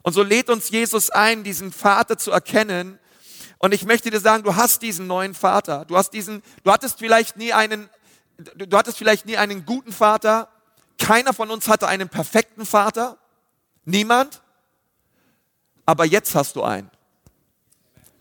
Und 0.03 0.13
so 0.13 0.23
lädt 0.23 0.51
uns 0.51 0.71
Jesus 0.71 1.11
ein, 1.11 1.45
diesen 1.45 1.73
Vater 1.73 2.19
zu 2.19 2.31
erkennen. 2.31 2.99
Und 3.61 3.73
ich 3.73 3.85
möchte 3.85 4.11
dir 4.11 4.21
sagen, 4.21 4.43
du 4.43 4.57
hast 4.57 4.81
diesen 4.81 5.07
neuen 5.07 5.35
Vater. 5.35 5.85
Du 5.85 5.97
hast 5.97 6.11
diesen, 6.11 6.43
du 6.65 6.73
hattest 6.73 6.99
vielleicht 6.99 7.37
nie 7.37 7.53
einen, 7.53 7.91
du 8.39 8.77
hattest 8.77 8.97
vielleicht 8.97 9.27
nie 9.27 9.37
einen 9.37 9.67
guten 9.67 9.93
Vater. 9.93 10.49
Keiner 10.99 11.35
von 11.35 11.51
uns 11.51 11.69
hatte 11.69 11.87
einen 11.87 12.09
perfekten 12.09 12.65
Vater. 12.65 13.19
Niemand. 13.85 14.41
Aber 15.85 16.07
jetzt 16.07 16.35
hast 16.35 16.57
du 16.57 16.63
einen. 16.63 16.91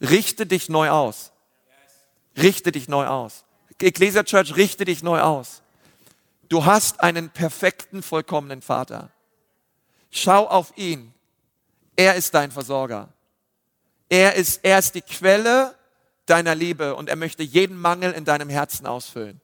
Richte 0.02 0.46
dich 0.46 0.68
neu 0.68 0.90
aus. 0.90 1.32
Richte 2.38 2.74
dich 2.74 2.90
neu 2.90 3.08
aus. 3.08 3.46
Ecclesia 3.82 4.24
Church, 4.24 4.58
richte 4.58 4.84
dich 4.84 5.04
neu 5.04 5.22
aus. 5.22 5.62
Du 6.50 6.66
hast 6.66 7.00
einen 7.00 7.30
perfekten, 7.30 8.04
vollkommenen 8.04 8.62
Vater. 8.62 9.10
Schau 10.12 10.48
auf 10.48 10.74
ihn. 10.76 11.14
Er 11.96 12.16
ist 12.16 12.34
dein 12.34 12.52
Versorger. 12.52 13.08
Er 14.10 14.36
ist, 14.36 14.62
er 14.64 14.80
ist 14.80 14.96
die 14.96 15.02
Quelle 15.02 15.76
deiner 16.26 16.56
Liebe 16.56 16.96
und 16.96 17.10
er 17.10 17.16
möchte 17.16 17.44
jeden 17.44 17.80
Mangel 17.80 18.12
in 18.12 18.26
deinem 18.26 18.50
Herzen 18.50 18.86
ausfüllen. 18.86 19.40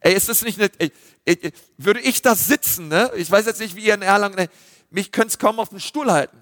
Ey, 0.00 0.14
ist 0.14 0.28
es 0.28 0.42
nicht, 0.42 0.58
eine, 0.58 0.70
ey, 0.78 0.92
ey, 1.24 1.52
würde 1.76 2.00
ich 2.00 2.22
das 2.22 2.46
sitzen, 2.46 2.88
ne? 2.88 3.10
Ich 3.16 3.30
weiß 3.30 3.46
jetzt 3.46 3.60
nicht, 3.60 3.76
wie 3.76 3.84
ihr 3.84 3.94
in 3.94 4.02
Erlangen, 4.02 4.36
ne? 4.36 4.48
mich 4.90 5.12
könnte 5.12 5.28
es 5.28 5.38
kaum 5.38 5.58
auf 5.58 5.70
den 5.70 5.80
Stuhl 5.80 6.10
halten. 6.10 6.40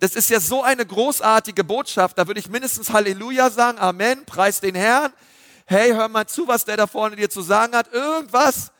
Das 0.00 0.14
ist 0.14 0.30
ja 0.30 0.40
so 0.40 0.62
eine 0.62 0.84
großartige 0.84 1.64
Botschaft, 1.64 2.18
da 2.18 2.26
würde 2.26 2.40
ich 2.40 2.48
mindestens 2.48 2.90
Halleluja 2.90 3.50
sagen, 3.50 3.78
Amen, 3.78 4.24
preis 4.24 4.60
den 4.60 4.74
Herrn. 4.74 5.12
Hey, 5.66 5.92
hör 5.92 6.08
mal 6.08 6.26
zu, 6.26 6.46
was 6.46 6.64
der 6.64 6.76
da 6.76 6.86
vorne 6.86 7.16
dir 7.16 7.30
zu 7.30 7.42
sagen 7.42 7.74
hat, 7.74 7.92
irgendwas. 7.92 8.70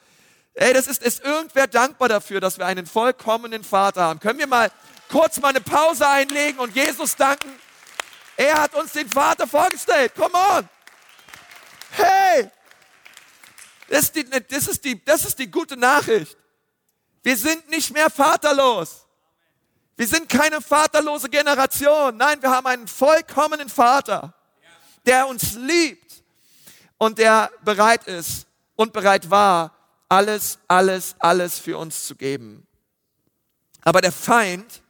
Ey, 0.55 0.73
das 0.73 0.87
ist, 0.87 1.03
ist 1.03 1.25
irgendwer 1.25 1.67
dankbar 1.67 2.09
dafür, 2.09 2.41
dass 2.41 2.59
wir 2.59 2.67
einen 2.67 2.87
vollkommenen 2.87 3.65
Vater 3.65 4.03
haben. 4.03 4.21
Können 4.21 4.39
wir 4.39 4.47
mal 4.47 4.71
kurz 5.15 5.39
mal 5.39 5.51
eine 5.51 5.61
Pause 5.61 6.09
einlegen 6.09 6.59
und 6.59 6.75
Jesus 6.75 7.15
danken. 7.15 7.57
Er 8.37 8.61
hat 8.61 8.75
uns 8.75 8.91
den 8.91 9.09
Vater 9.09 9.47
vorgestellt. 9.47 10.13
Come 10.17 10.35
on. 10.35 10.69
Hey. 11.93 12.51
Das 13.89 14.07
ist, 14.07 14.17
die, 14.17 14.25
das, 14.25 14.67
ist 14.67 14.85
die, 14.85 15.05
das 15.05 15.25
ist 15.25 15.39
die 15.39 15.49
gute 15.49 15.77
Nachricht. 15.77 16.37
Wir 17.23 17.37
sind 17.37 17.71
nicht 17.71 17.93
mehr 17.93 18.11
vaterlos. 18.11 19.07
Wir 19.97 20.09
sind 20.09 20.29
keine 20.29 20.61
vaterlose 20.61 21.29
Generation. 21.29 22.17
Nein, 22.17 22.43
wir 22.43 22.51
haben 22.51 22.67
einen 22.67 22.89
vollkommenen 22.89 23.69
Vater, 23.69 24.35
der 25.07 25.29
uns 25.29 25.53
liebt 25.53 26.25
und 26.99 27.19
der 27.19 27.53
bereit 27.63 28.03
ist 28.09 28.49
und 28.75 28.93
bereit 28.93 29.31
war, 29.31 29.77
alles, 30.09 30.59
alles, 30.67 31.15
alles 31.21 31.61
für 31.61 31.79
uns 31.79 32.05
zu 32.05 32.17
geben. 32.17 32.67
Aber 33.83 34.01
der 34.01 34.11
Feind, 34.11 34.83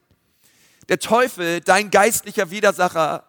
der 0.89 0.99
Teufel, 0.99 1.61
dein 1.61 1.89
geistlicher 1.91 2.51
Widersacher, 2.51 3.23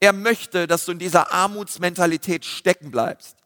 er 0.00 0.12
möchte, 0.12 0.66
dass 0.66 0.84
du 0.84 0.92
in 0.92 0.98
dieser 0.98 1.32
Armutsmentalität 1.32 2.44
stecken 2.44 2.90
bleibst. 2.90 3.36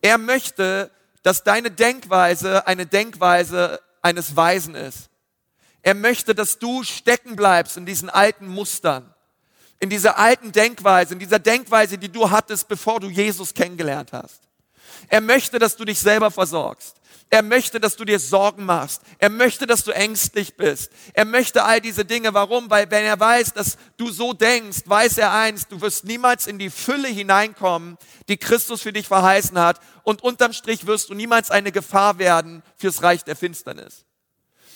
Er 0.00 0.18
möchte, 0.18 0.90
dass 1.22 1.42
deine 1.42 1.70
Denkweise 1.70 2.66
eine 2.66 2.86
Denkweise 2.86 3.80
eines 4.00 4.36
Weisen 4.36 4.74
ist. 4.74 5.10
Er 5.82 5.94
möchte, 5.94 6.34
dass 6.34 6.58
du 6.58 6.82
stecken 6.82 7.36
bleibst 7.36 7.76
in 7.76 7.86
diesen 7.86 8.10
alten 8.10 8.46
Mustern, 8.46 9.12
in 9.78 9.90
dieser 9.90 10.18
alten 10.18 10.52
Denkweise, 10.52 11.12
in 11.14 11.18
dieser 11.18 11.38
Denkweise, 11.38 11.98
die 11.98 12.10
du 12.10 12.30
hattest, 12.30 12.68
bevor 12.68 13.00
du 13.00 13.08
Jesus 13.08 13.52
kennengelernt 13.52 14.12
hast. 14.12 14.40
Er 15.08 15.20
möchte, 15.20 15.58
dass 15.58 15.76
du 15.76 15.84
dich 15.84 15.98
selber 15.98 16.30
versorgst. 16.30 16.96
Er 17.28 17.42
möchte, 17.42 17.80
dass 17.80 17.96
du 17.96 18.04
dir 18.04 18.20
Sorgen 18.20 18.64
machst. 18.64 19.02
Er 19.18 19.30
möchte, 19.30 19.66
dass 19.66 19.82
du 19.82 19.90
ängstlich 19.90 20.56
bist. 20.56 20.92
Er 21.12 21.24
möchte 21.24 21.64
all 21.64 21.80
diese 21.80 22.04
Dinge. 22.04 22.32
Warum? 22.34 22.70
Weil 22.70 22.88
wenn 22.90 23.04
er 23.04 23.18
weiß, 23.18 23.52
dass 23.52 23.76
du 23.96 24.10
so 24.10 24.32
denkst, 24.32 24.82
weiß 24.84 25.18
er 25.18 25.32
eins, 25.32 25.66
du 25.66 25.80
wirst 25.80 26.04
niemals 26.04 26.46
in 26.46 26.58
die 26.58 26.70
Fülle 26.70 27.08
hineinkommen, 27.08 27.98
die 28.28 28.36
Christus 28.36 28.82
für 28.82 28.92
dich 28.92 29.08
verheißen 29.08 29.58
hat. 29.58 29.80
Und 30.04 30.22
unterm 30.22 30.52
Strich 30.52 30.86
wirst 30.86 31.10
du 31.10 31.14
niemals 31.14 31.50
eine 31.50 31.72
Gefahr 31.72 32.18
werden 32.18 32.62
fürs 32.76 33.02
Reich 33.02 33.24
der 33.24 33.34
Finsternis. 33.34 34.04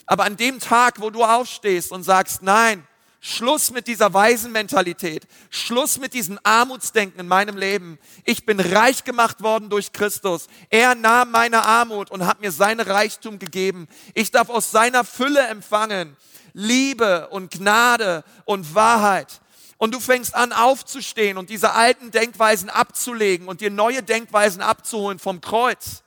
Aber 0.07 0.25
an 0.25 0.37
dem 0.37 0.59
Tag, 0.59 1.01
wo 1.01 1.11
du 1.11 1.23
aufstehst 1.23 1.93
und 1.93 2.03
sagst, 2.03 2.43
nein, 2.43 2.85
Schluss 3.23 3.71
mit 3.71 3.87
dieser 3.87 4.15
Waisenmentalität. 4.15 5.27
Schluss 5.51 5.99
mit 5.99 6.15
diesem 6.15 6.39
Armutsdenken 6.43 7.21
in 7.21 7.29
meinem 7.29 7.57
Leben. 7.57 7.99
Ich 8.25 8.47
bin 8.47 8.59
reich 8.59 9.05
gemacht 9.05 9.43
worden 9.43 9.69
durch 9.69 9.93
Christus. 9.93 10.47
Er 10.71 10.95
nahm 10.95 11.31
meine 11.31 11.63
Armut 11.63 12.11
und 12.11 12.27
hat 12.27 12.41
mir 12.41 12.51
seine 12.51 12.87
Reichtum 12.87 13.39
gegeben. 13.39 13.89
Ich 14.15 14.31
darf 14.31 14.49
aus 14.49 14.71
seiner 14.71 15.05
Fülle 15.05 15.47
empfangen. 15.49 16.17
Liebe 16.55 17.29
und 17.29 17.51
Gnade 17.51 18.25
und 18.47 18.75
Wahrheit. 18.75 19.41
Und 19.77 19.95
du 19.95 20.01
fängst 20.01 20.35
an 20.35 20.53
aufzustehen 20.53 21.37
und 21.37 21.51
diese 21.51 21.73
alten 21.73 22.11
Denkweisen 22.11 22.71
abzulegen 22.71 23.49
und 23.49 23.61
dir 23.61 23.71
neue 23.71 24.03
Denkweisen 24.03 24.63
abzuholen 24.63 25.19
vom 25.19 25.41
Kreuz. 25.41 26.03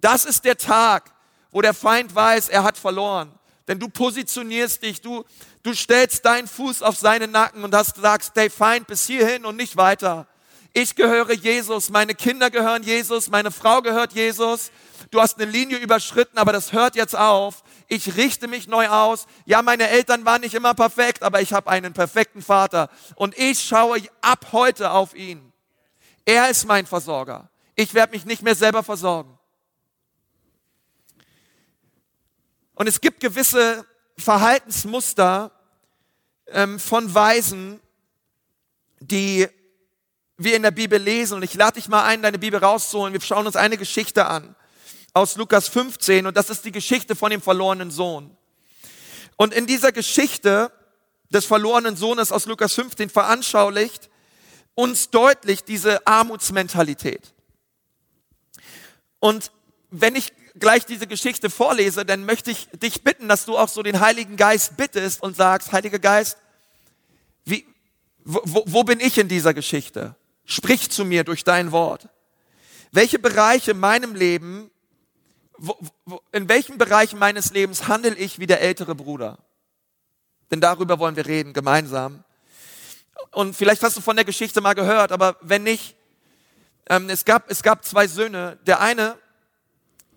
Das 0.00 0.24
ist 0.24 0.44
der 0.44 0.56
Tag, 0.56 1.10
wo 1.50 1.60
der 1.62 1.74
Feind 1.74 2.14
weiß, 2.14 2.48
er 2.48 2.64
hat 2.64 2.76
verloren. 2.76 3.32
Denn 3.66 3.78
du 3.78 3.88
positionierst 3.88 4.82
dich, 4.82 5.00
du, 5.00 5.24
du 5.64 5.74
stellst 5.74 6.24
deinen 6.24 6.46
Fuß 6.46 6.82
auf 6.82 6.96
seinen 6.96 7.32
Nacken 7.32 7.64
und 7.64 7.74
hast, 7.74 7.96
sagst, 7.96 8.36
der 8.36 8.50
Feind 8.50 8.86
bis 8.86 9.06
hierhin 9.06 9.44
und 9.44 9.56
nicht 9.56 9.76
weiter. 9.76 10.28
Ich 10.72 10.94
gehöre 10.94 11.32
Jesus, 11.32 11.90
meine 11.90 12.14
Kinder 12.14 12.50
gehören 12.50 12.82
Jesus, 12.82 13.30
meine 13.30 13.50
Frau 13.50 13.80
gehört 13.80 14.12
Jesus. 14.12 14.70
Du 15.10 15.20
hast 15.20 15.40
eine 15.40 15.50
Linie 15.50 15.78
überschritten, 15.78 16.36
aber 16.36 16.52
das 16.52 16.72
hört 16.72 16.96
jetzt 16.96 17.16
auf. 17.16 17.62
Ich 17.88 18.16
richte 18.16 18.48
mich 18.48 18.66
neu 18.66 18.88
aus. 18.88 19.26
Ja, 19.46 19.62
meine 19.62 19.88
Eltern 19.88 20.24
waren 20.24 20.40
nicht 20.40 20.54
immer 20.54 20.74
perfekt, 20.74 21.22
aber 21.22 21.40
ich 21.40 21.52
habe 21.52 21.70
einen 21.70 21.92
perfekten 21.92 22.42
Vater. 22.42 22.90
Und 23.14 23.38
ich 23.38 23.60
schaue 23.62 23.98
ab 24.20 24.46
heute 24.52 24.90
auf 24.90 25.14
ihn. 25.14 25.52
Er 26.24 26.50
ist 26.50 26.66
mein 26.66 26.86
Versorger. 26.86 27.48
Ich 27.76 27.94
werde 27.94 28.12
mich 28.12 28.24
nicht 28.24 28.42
mehr 28.42 28.54
selber 28.54 28.82
versorgen. 28.82 29.38
Und 32.74 32.88
es 32.88 33.00
gibt 33.00 33.20
gewisse 33.20 33.86
Verhaltensmuster 34.18 35.52
ähm, 36.48 36.78
von 36.78 37.14
Weisen, 37.14 37.80
die 39.00 39.46
wir 40.36 40.56
in 40.56 40.62
der 40.62 40.70
Bibel 40.70 41.00
lesen. 41.00 41.34
Und 41.34 41.42
ich 41.42 41.54
lade 41.54 41.74
dich 41.74 41.88
mal 41.88 42.04
ein, 42.04 42.22
deine 42.22 42.38
Bibel 42.38 42.58
rauszuholen. 42.58 43.12
Wir 43.12 43.20
schauen 43.20 43.46
uns 43.46 43.56
eine 43.56 43.76
Geschichte 43.76 44.26
an 44.26 44.54
aus 45.12 45.36
Lukas 45.36 45.68
15 45.68 46.26
und 46.26 46.36
das 46.36 46.50
ist 46.50 46.64
die 46.64 46.72
Geschichte 46.72 47.14
von 47.14 47.30
dem 47.30 47.40
verlorenen 47.40 47.92
Sohn. 47.92 48.36
Und 49.36 49.54
in 49.54 49.66
dieser 49.66 49.92
Geschichte 49.92 50.72
des 51.30 51.46
verlorenen 51.46 51.96
Sohnes 51.96 52.32
aus 52.32 52.46
Lukas 52.46 52.74
15 52.74 53.10
veranschaulicht 53.10 54.10
uns 54.74 55.10
deutlich 55.10 55.62
diese 55.62 56.04
Armutsmentalität. 56.06 57.32
Und 59.20 59.52
wenn 59.90 60.16
ich 60.16 60.32
gleich 60.58 60.86
diese 60.86 61.06
Geschichte 61.06 61.50
vorlese, 61.50 62.04
dann 62.04 62.24
möchte 62.24 62.50
ich 62.50 62.68
dich 62.70 63.02
bitten, 63.02 63.28
dass 63.28 63.44
du 63.44 63.58
auch 63.58 63.68
so 63.68 63.82
den 63.82 64.00
Heiligen 64.00 64.36
Geist 64.36 64.76
bittest 64.76 65.22
und 65.22 65.36
sagst, 65.36 65.72
Heiliger 65.72 65.98
Geist, 65.98 66.38
wie, 67.44 67.66
wo, 68.24 68.64
wo 68.66 68.84
bin 68.84 69.00
ich 69.00 69.18
in 69.18 69.28
dieser 69.28 69.54
Geschichte? 69.54 70.14
Sprich 70.44 70.90
zu 70.90 71.04
mir 71.04 71.24
durch 71.24 71.44
dein 71.44 71.72
Wort. 71.72 72.08
Welche 72.92 73.18
Bereiche 73.18 73.72
in 73.72 73.80
meinem 73.80 74.14
Leben, 74.14 74.70
wo, 75.56 75.76
wo, 76.04 76.20
in 76.32 76.48
welchen 76.48 76.78
Bereichen 76.78 77.18
meines 77.18 77.52
Lebens 77.52 77.88
handle 77.88 78.14
ich 78.14 78.38
wie 78.38 78.46
der 78.46 78.60
ältere 78.60 78.94
Bruder? 78.94 79.38
Denn 80.50 80.60
darüber 80.60 80.98
wollen 80.98 81.16
wir 81.16 81.26
reden, 81.26 81.52
gemeinsam. 81.52 82.22
Und 83.32 83.56
vielleicht 83.56 83.82
hast 83.82 83.96
du 83.96 84.00
von 84.00 84.16
der 84.16 84.24
Geschichte 84.24 84.60
mal 84.60 84.74
gehört, 84.74 85.10
aber 85.10 85.36
wenn 85.40 85.64
nicht, 85.64 85.96
ähm, 86.88 87.08
es, 87.08 87.24
gab, 87.24 87.50
es 87.50 87.62
gab 87.62 87.84
zwei 87.84 88.06
Söhne. 88.06 88.58
Der 88.66 88.80
eine 88.80 89.16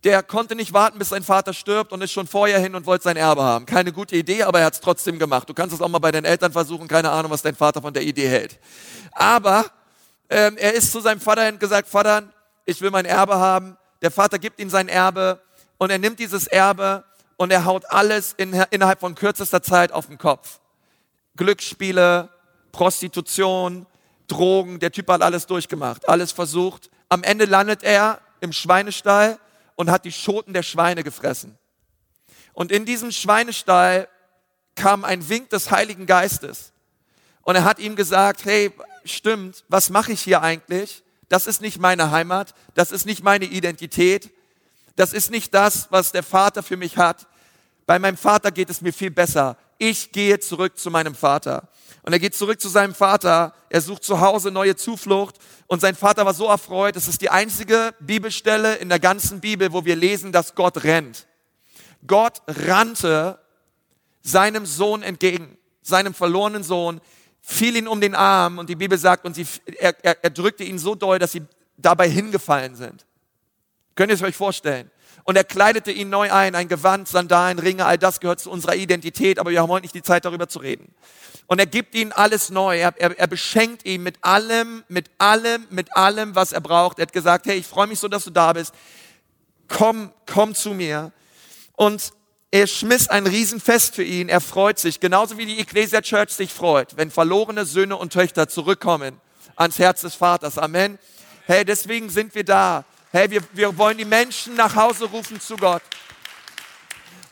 der 0.04 0.24
konnte 0.24 0.56
nicht 0.56 0.74
warten, 0.74 1.00
bis 1.00 1.10
sein 1.10 1.24
Vater 1.24 1.54
stirbt 1.54 1.92
und 1.92 2.02
ist 2.02 2.12
schon 2.12 2.28
vorher 2.28 2.60
hin 2.60 2.76
und 2.76 2.86
wollte 2.86 3.04
sein 3.04 3.18
Erbe 3.18 3.44
haben. 3.44 3.66
Keine 3.66 3.92
gute 3.92 4.16
Idee, 4.16 4.44
aber 4.44 4.60
er 4.60 4.66
hat 4.66 4.74
es 4.74 4.82
trotzdem 4.82 5.20
gemacht. 5.20 5.50
Du 5.50 5.54
kannst 5.54 5.74
es 5.74 5.82
auch 5.82 5.90
mal 5.90 6.00
bei 6.00 6.12
deinen 6.12 6.26
Eltern 6.26 6.52
versuchen, 6.52 6.88
keine 6.88 7.10
Ahnung, 7.10 7.32
was 7.32 7.42
dein 7.42 7.56
Vater 7.56 7.82
von 7.82 7.94
der 7.94 8.04
Idee 8.04 8.28
hält. 8.28 8.60
Aber 9.12 9.66
ähm, 10.30 10.56
er 10.58 10.74
ist 10.74 10.92
zu 10.92 11.00
seinem 11.00 11.20
Vater 11.20 11.44
hin 11.46 11.60
gesagt, 11.60 11.88
Vater, 11.88 12.24
ich 12.66 12.82
will 12.82 12.92
mein 12.92 13.06
Erbe 13.06 13.36
haben. 13.38 13.78
Der 14.02 14.12
Vater 14.12 14.40
gibt 14.40 14.60
ihm 14.60 14.70
sein 14.70 14.88
Erbe 14.88 15.42
und 15.78 15.90
er 15.90 15.98
nimmt 15.98 16.20
dieses 16.20 16.48
Erbe 16.48 17.04
und 17.38 17.52
er 17.52 17.66
haut 17.66 17.90
alles 17.90 18.34
in, 18.38 18.54
innerhalb 18.70 19.00
von 19.00 19.16
kürzester 19.16 19.64
Zeit 19.64 19.92
auf 19.92 20.08
den 20.08 20.18
Kopf. 20.18 20.60
Glücksspiele, 21.36 22.30
Prostitution, 22.72 23.86
Drogen, 24.28 24.80
der 24.80 24.92
Typ 24.92 25.10
hat 25.10 25.22
alles 25.22 25.48
durchgemacht, 25.48 26.08
alles 26.10 26.32
versucht. 26.32 26.90
Am 27.10 27.24
Ende 27.24 27.46
landet 27.46 27.84
er 27.84 28.20
im 28.42 28.52
Schweinestall 28.52 29.40
und 29.78 29.90
hat 29.90 30.04
die 30.04 30.12
Schoten 30.12 30.52
der 30.52 30.64
Schweine 30.64 31.04
gefressen. 31.04 31.58
Und 32.52 32.72
in 32.72 32.86
diesem 32.86 33.12
Schweinestall 33.12 34.10
kam 34.76 35.06
ein 35.06 35.30
Wink 35.30 35.50
des 35.52 35.72
Heiligen 35.72 36.06
Geistes. 36.06 36.74
Und 37.44 37.56
er 37.56 37.64
hat 37.64 37.80
ihm 37.80 37.96
gesagt, 37.96 38.44
hey, 38.44 38.74
stimmt, 39.06 39.64
was 39.70 39.90
mache 39.90 40.12
ich 40.12 40.22
hier 40.22 40.42
eigentlich? 40.42 41.04
Das 41.30 41.48
ist 41.48 41.62
nicht 41.62 41.80
meine 41.80 42.12
Heimat, 42.12 42.54
das 42.74 42.92
ist 42.92 43.06
nicht 43.06 43.24
meine 43.24 43.46
Identität. 43.46 44.32
Das 44.96 45.14
ist 45.14 45.30
nicht 45.30 45.54
das, 45.54 45.92
was 45.92 46.12
der 46.12 46.24
Vater 46.24 46.64
für 46.64 46.76
mich 46.76 46.98
hat. 46.98 47.28
Bei 47.88 47.98
meinem 47.98 48.18
Vater 48.18 48.52
geht 48.52 48.70
es 48.70 48.82
mir 48.82 48.92
viel 48.92 49.10
besser. 49.12 49.58
Ich 49.78 50.12
gehe 50.12 50.40
zurück 50.40 50.78
zu 50.78 50.92
meinem 50.92 51.16
Vater. 51.16 51.70
Und 52.04 52.12
er 52.12 52.20
geht 52.20 52.36
zurück 52.36 52.60
zu 52.60 52.68
seinem 52.68 52.94
Vater. 52.94 53.54
Er 53.70 53.80
sucht 53.80 54.04
zu 54.04 54.20
Hause 54.20 54.52
neue 54.52 54.76
Zuflucht. 54.76 55.38
Und 55.68 55.80
sein 55.80 55.96
Vater 55.96 56.26
war 56.26 56.34
so 56.34 56.48
erfreut. 56.48 56.98
Es 56.98 57.08
ist 57.08 57.22
die 57.22 57.30
einzige 57.30 57.96
Bibelstelle 58.02 58.76
in 58.76 58.90
der 58.90 59.00
ganzen 59.00 59.40
Bibel, 59.40 59.72
wo 59.72 59.86
wir 59.86 59.96
lesen, 59.96 60.34
dass 60.34 60.54
Gott 60.54 60.84
rennt. 60.84 61.28
Gott 62.06 62.42
rannte 62.46 63.40
seinem 64.22 64.66
Sohn 64.66 65.02
entgegen, 65.02 65.58
seinem 65.82 66.14
verlorenen 66.14 66.64
Sohn, 66.64 67.00
fiel 67.42 67.78
ihn 67.78 67.88
um 67.88 68.02
den 68.02 68.16
Arm 68.16 68.58
und 68.58 68.68
die 68.70 68.76
Bibel 68.76 68.98
sagt, 68.98 69.26
und 69.26 69.34
sie, 69.34 69.48
er, 69.80 69.96
er, 70.04 70.22
er 70.22 70.30
drückte 70.30 70.66
ihn 70.66 70.78
so 70.78 70.96
doll, 70.96 71.20
dass 71.20 71.32
sie 71.32 71.44
dabei 71.78 72.10
hingefallen 72.10 72.76
sind. 72.76 73.06
Könnt 73.96 74.12
ihr 74.12 74.16
es 74.16 74.22
euch 74.22 74.36
vorstellen? 74.36 74.92
Und 75.28 75.36
er 75.36 75.44
kleidete 75.44 75.92
ihn 75.92 76.10
neu 76.10 76.32
ein, 76.32 76.56
ein 76.56 76.70
Gewand, 76.70 77.10
Sandalen, 77.10 77.60
Ringe, 77.60 77.86
all 77.86 77.98
das 77.98 78.22
gehört 78.22 78.40
zu 78.40 78.50
unserer 78.50 78.76
Identität, 78.76 79.40
aber 79.40 79.50
wir 79.52 79.62
haben 79.62 79.70
heute 79.70 79.84
nicht 79.84 79.94
die 79.94 80.02
Zeit 80.02 80.24
darüber 80.24 80.48
zu 80.48 80.60
reden. 80.60 80.96
Und 81.48 81.60
er 81.60 81.66
gibt 81.66 81.96
ihnen 81.96 82.14
alles 82.14 82.50
neu, 82.50 82.80
er, 82.80 82.94
er, 82.96 83.20
er 83.20 83.28
beschenkt 83.28 83.86
ihn 83.86 84.04
mit 84.04 84.16
allem, 84.22 84.86
mit 84.88 85.10
allem, 85.18 85.68
mit 85.70 85.94
allem, 85.98 86.34
was 86.34 86.54
er 86.54 86.62
braucht. 86.62 87.00
Er 87.00 87.02
hat 87.02 87.12
gesagt, 87.12 87.46
hey, 87.46 87.58
ich 87.58 87.68
freue 87.68 87.88
mich 87.88 88.00
so, 88.00 88.08
dass 88.08 88.24
du 88.24 88.30
da 88.30 88.54
bist. 88.54 88.74
Komm, 89.68 90.14
komm 90.26 90.56
zu 90.56 90.74
mir. 90.74 91.12
Und 91.76 92.14
er 92.50 92.66
schmiss 92.66 93.10
ein 93.10 93.28
Riesenfest 93.28 93.96
für 93.96 94.04
ihn, 94.04 94.30
er 94.30 94.40
freut 94.40 94.80
sich, 94.80 95.02
genauso 95.02 95.38
wie 95.38 95.46
die 95.46 95.60
Ecclesia 95.60 96.00
Church 96.00 96.30
sich 96.30 96.54
freut, 96.54 96.96
wenn 96.96 97.12
verlorene 97.12 97.66
Söhne 97.66 97.98
und 97.98 98.14
Töchter 98.14 98.48
zurückkommen 98.48 99.20
ans 99.58 99.78
Herz 99.78 100.00
des 100.00 100.16
Vaters. 100.16 100.58
Amen. 100.58 100.98
Hey, 101.48 101.66
deswegen 101.66 102.10
sind 102.10 102.34
wir 102.34 102.46
da. 102.46 102.86
Hey, 103.12 103.30
wir, 103.32 103.42
wir 103.54 103.78
wollen 103.78 103.98
die 103.98 104.04
Menschen 104.04 104.56
nach 104.56 104.76
Hause 104.76 105.06
rufen 105.06 105.40
zu 105.40 105.56
Gott 105.56 105.82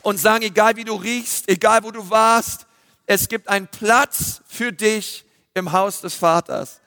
und 0.00 0.16
sagen, 0.18 0.42
egal 0.42 0.74
wie 0.76 0.84
du 0.84 0.94
riechst, 0.94 1.50
egal 1.50 1.82
wo 1.84 1.90
du 1.90 2.08
warst, 2.08 2.66
es 3.04 3.28
gibt 3.28 3.46
einen 3.48 3.68
Platz 3.68 4.40
für 4.48 4.72
dich 4.72 5.26
im 5.52 5.72
Haus 5.72 6.00
des 6.00 6.14
Vaters. 6.14 6.80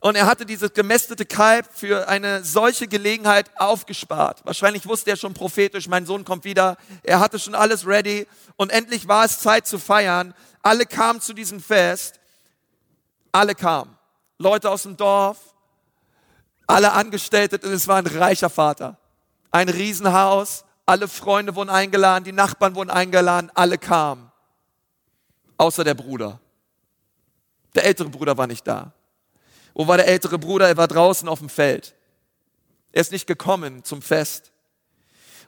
Und 0.00 0.16
er 0.16 0.24
hatte 0.24 0.46
dieses 0.46 0.72
gemästete 0.72 1.26
Kalb 1.26 1.68
für 1.70 2.08
eine 2.08 2.42
solche 2.42 2.88
Gelegenheit 2.88 3.50
aufgespart. 3.60 4.40
Wahrscheinlich 4.46 4.86
wusste 4.86 5.10
er 5.10 5.16
schon 5.18 5.34
prophetisch, 5.34 5.86
mein 5.86 6.06
Sohn 6.06 6.24
kommt 6.24 6.44
wieder. 6.44 6.78
Er 7.02 7.20
hatte 7.20 7.38
schon 7.38 7.54
alles 7.54 7.86
ready. 7.86 8.26
Und 8.56 8.70
endlich 8.70 9.06
war 9.06 9.26
es 9.26 9.40
Zeit 9.40 9.66
zu 9.66 9.78
feiern. 9.78 10.32
Alle 10.62 10.86
kamen 10.86 11.20
zu 11.20 11.34
diesem 11.34 11.60
Fest. 11.60 12.18
Alle 13.32 13.54
kamen. 13.54 13.98
Leute 14.38 14.70
aus 14.70 14.84
dem 14.84 14.96
Dorf, 14.96 15.36
alle 16.70 16.92
Angestellte. 16.92 17.58
Und 17.66 17.72
es 17.72 17.88
war 17.88 17.96
ein 17.96 18.06
reicher 18.06 18.50
Vater. 18.50 18.98
Ein 19.50 19.68
Riesenhaus. 19.68 20.64
Alle 20.86 21.08
Freunde 21.08 21.54
wurden 21.54 21.70
eingeladen. 21.70 22.24
Die 22.24 22.32
Nachbarn 22.32 22.74
wurden 22.74 22.90
eingeladen. 22.90 23.50
Alle 23.54 23.78
kamen. 23.78 24.30
Außer 25.56 25.84
der 25.84 25.94
Bruder. 25.94 26.40
Der 27.74 27.84
ältere 27.84 28.08
Bruder 28.08 28.36
war 28.36 28.46
nicht 28.46 28.66
da. 28.66 28.92
Wo 29.74 29.86
war 29.86 29.96
der 29.96 30.08
ältere 30.08 30.38
Bruder? 30.38 30.68
Er 30.68 30.76
war 30.76 30.88
draußen 30.88 31.28
auf 31.28 31.38
dem 31.38 31.48
Feld. 31.48 31.94
Er 32.92 33.02
ist 33.02 33.12
nicht 33.12 33.26
gekommen 33.26 33.84
zum 33.84 34.02
Fest. 34.02 34.50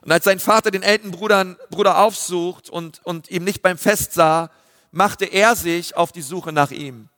Und 0.01 0.11
als 0.11 0.25
sein 0.25 0.39
Vater 0.39 0.71
den 0.71 0.83
älteren 0.83 1.11
Bruder, 1.11 1.57
Bruder 1.69 1.99
aufsucht 1.99 2.69
und, 2.69 3.01
und 3.05 3.29
ihm 3.29 3.43
nicht 3.43 3.61
beim 3.61 3.77
Fest 3.77 4.13
sah, 4.13 4.49
machte 4.91 5.25
er 5.25 5.55
sich 5.55 5.95
auf 5.95 6.11
die 6.11 6.21
Suche 6.21 6.51
nach 6.51 6.71
ihm. 6.71 7.09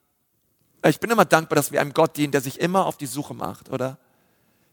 Ich 0.88 1.00
bin 1.00 1.10
immer 1.10 1.25
dankbar, 1.25 1.56
dass 1.56 1.72
wir 1.72 1.82
einem 1.82 1.94
Gott 1.94 2.15
dienen, 2.15 2.32
der 2.32 2.42
sich 2.42 2.60
immer 2.60 2.86
auf 2.86 2.98
die 2.98 3.08
Suche 3.08 3.34
macht, 3.34 3.70
oder? 3.70 3.98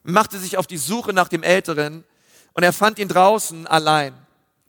Er 0.05 0.11
machte 0.11 0.39
sich 0.39 0.59
auf 0.59 0.67
die 0.67 0.77
Suche 0.77 1.13
nach 1.13 1.29
dem 1.29 1.43
Älteren 1.43 2.05
und 2.53 2.63
er 2.63 2.73
fand 2.73 2.99
ihn 2.99 3.09
draußen 3.09 3.67
allein. 3.67 4.15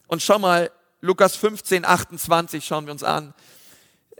Und 0.06 0.22
schau 0.22 0.38
mal, 0.38 0.70
Lukas 1.00 1.36
15, 1.36 1.84
28 1.84 2.64
schauen 2.64 2.86
wir 2.86 2.92
uns 2.92 3.04
an 3.04 3.34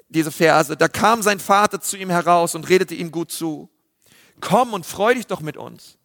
diese 0.09 0.31
Verse. 0.31 0.77
Da 0.77 0.89
kam 0.89 1.23
sein 1.23 1.41
Vater 1.41 1.81
zu 1.81 1.97
ihm 1.97 2.11
heraus 2.11 2.55
und 2.55 2.69
redete 2.69 2.95
ihm 2.95 3.11
gut 3.11 3.33
zu. 3.33 3.71
Komm 4.41 4.75
und 4.75 4.85
freu 4.85 5.15
dich 5.15 5.27
doch 5.27 5.41
mit 5.41 5.57
uns. 5.57 5.97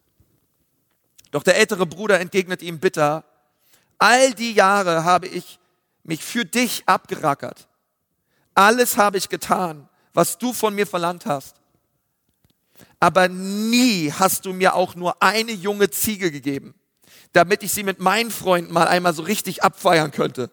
Doch 1.31 1.43
der 1.43 1.57
ältere 1.57 1.85
Bruder 1.85 2.19
entgegnete 2.19 2.63
ihm 2.63 2.79
bitter, 2.79 3.25
all 3.97 4.33
die 4.33 4.53
Jahre 4.53 5.03
habe 5.03 5.27
ich 5.27 5.59
mich 6.03 6.23
für 6.23 6.45
dich 6.45 6.83
abgerackert. 6.87 7.67
Alles 8.55 8.97
habe 8.97 9.17
ich 9.17 9.27
getan, 9.27 9.88
was 10.13 10.37
du 10.37 10.53
von 10.53 10.75
mir 10.75 10.87
verlangt 10.87 11.25
hast. 11.25 11.55
Aber 12.99 13.27
nie 13.27 14.11
hast 14.11 14.45
du 14.45 14.53
mir 14.53 14.75
auch 14.75 14.95
nur 14.95 15.21
eine 15.21 15.51
junge 15.51 15.89
Ziege 15.89 16.31
gegeben, 16.31 16.73
damit 17.33 17.63
ich 17.63 17.73
sie 17.73 17.83
mit 17.83 17.99
meinen 17.99 18.31
Freunden 18.31 18.73
mal 18.73 18.87
einmal 18.87 19.13
so 19.13 19.23
richtig 19.23 19.63
abfeiern 19.63 20.11
könnte. 20.11 20.49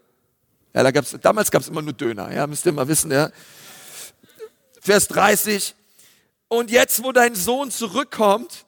Ja, 0.74 0.82
da 0.82 0.90
gab's, 0.90 1.16
damals 1.20 1.50
gab 1.50 1.62
es 1.62 1.68
immer 1.68 1.82
nur 1.82 1.94
Döner, 1.94 2.32
ja, 2.32 2.46
müsst 2.46 2.66
ihr 2.66 2.72
mal 2.72 2.86
wissen. 2.86 3.10
Ja. 3.10 3.30
Vers 4.80 5.08
30. 5.08 5.74
Und 6.48 6.70
jetzt, 6.70 7.02
wo 7.02 7.12
dein 7.12 7.34
Sohn 7.34 7.70
zurückkommt, 7.70 8.66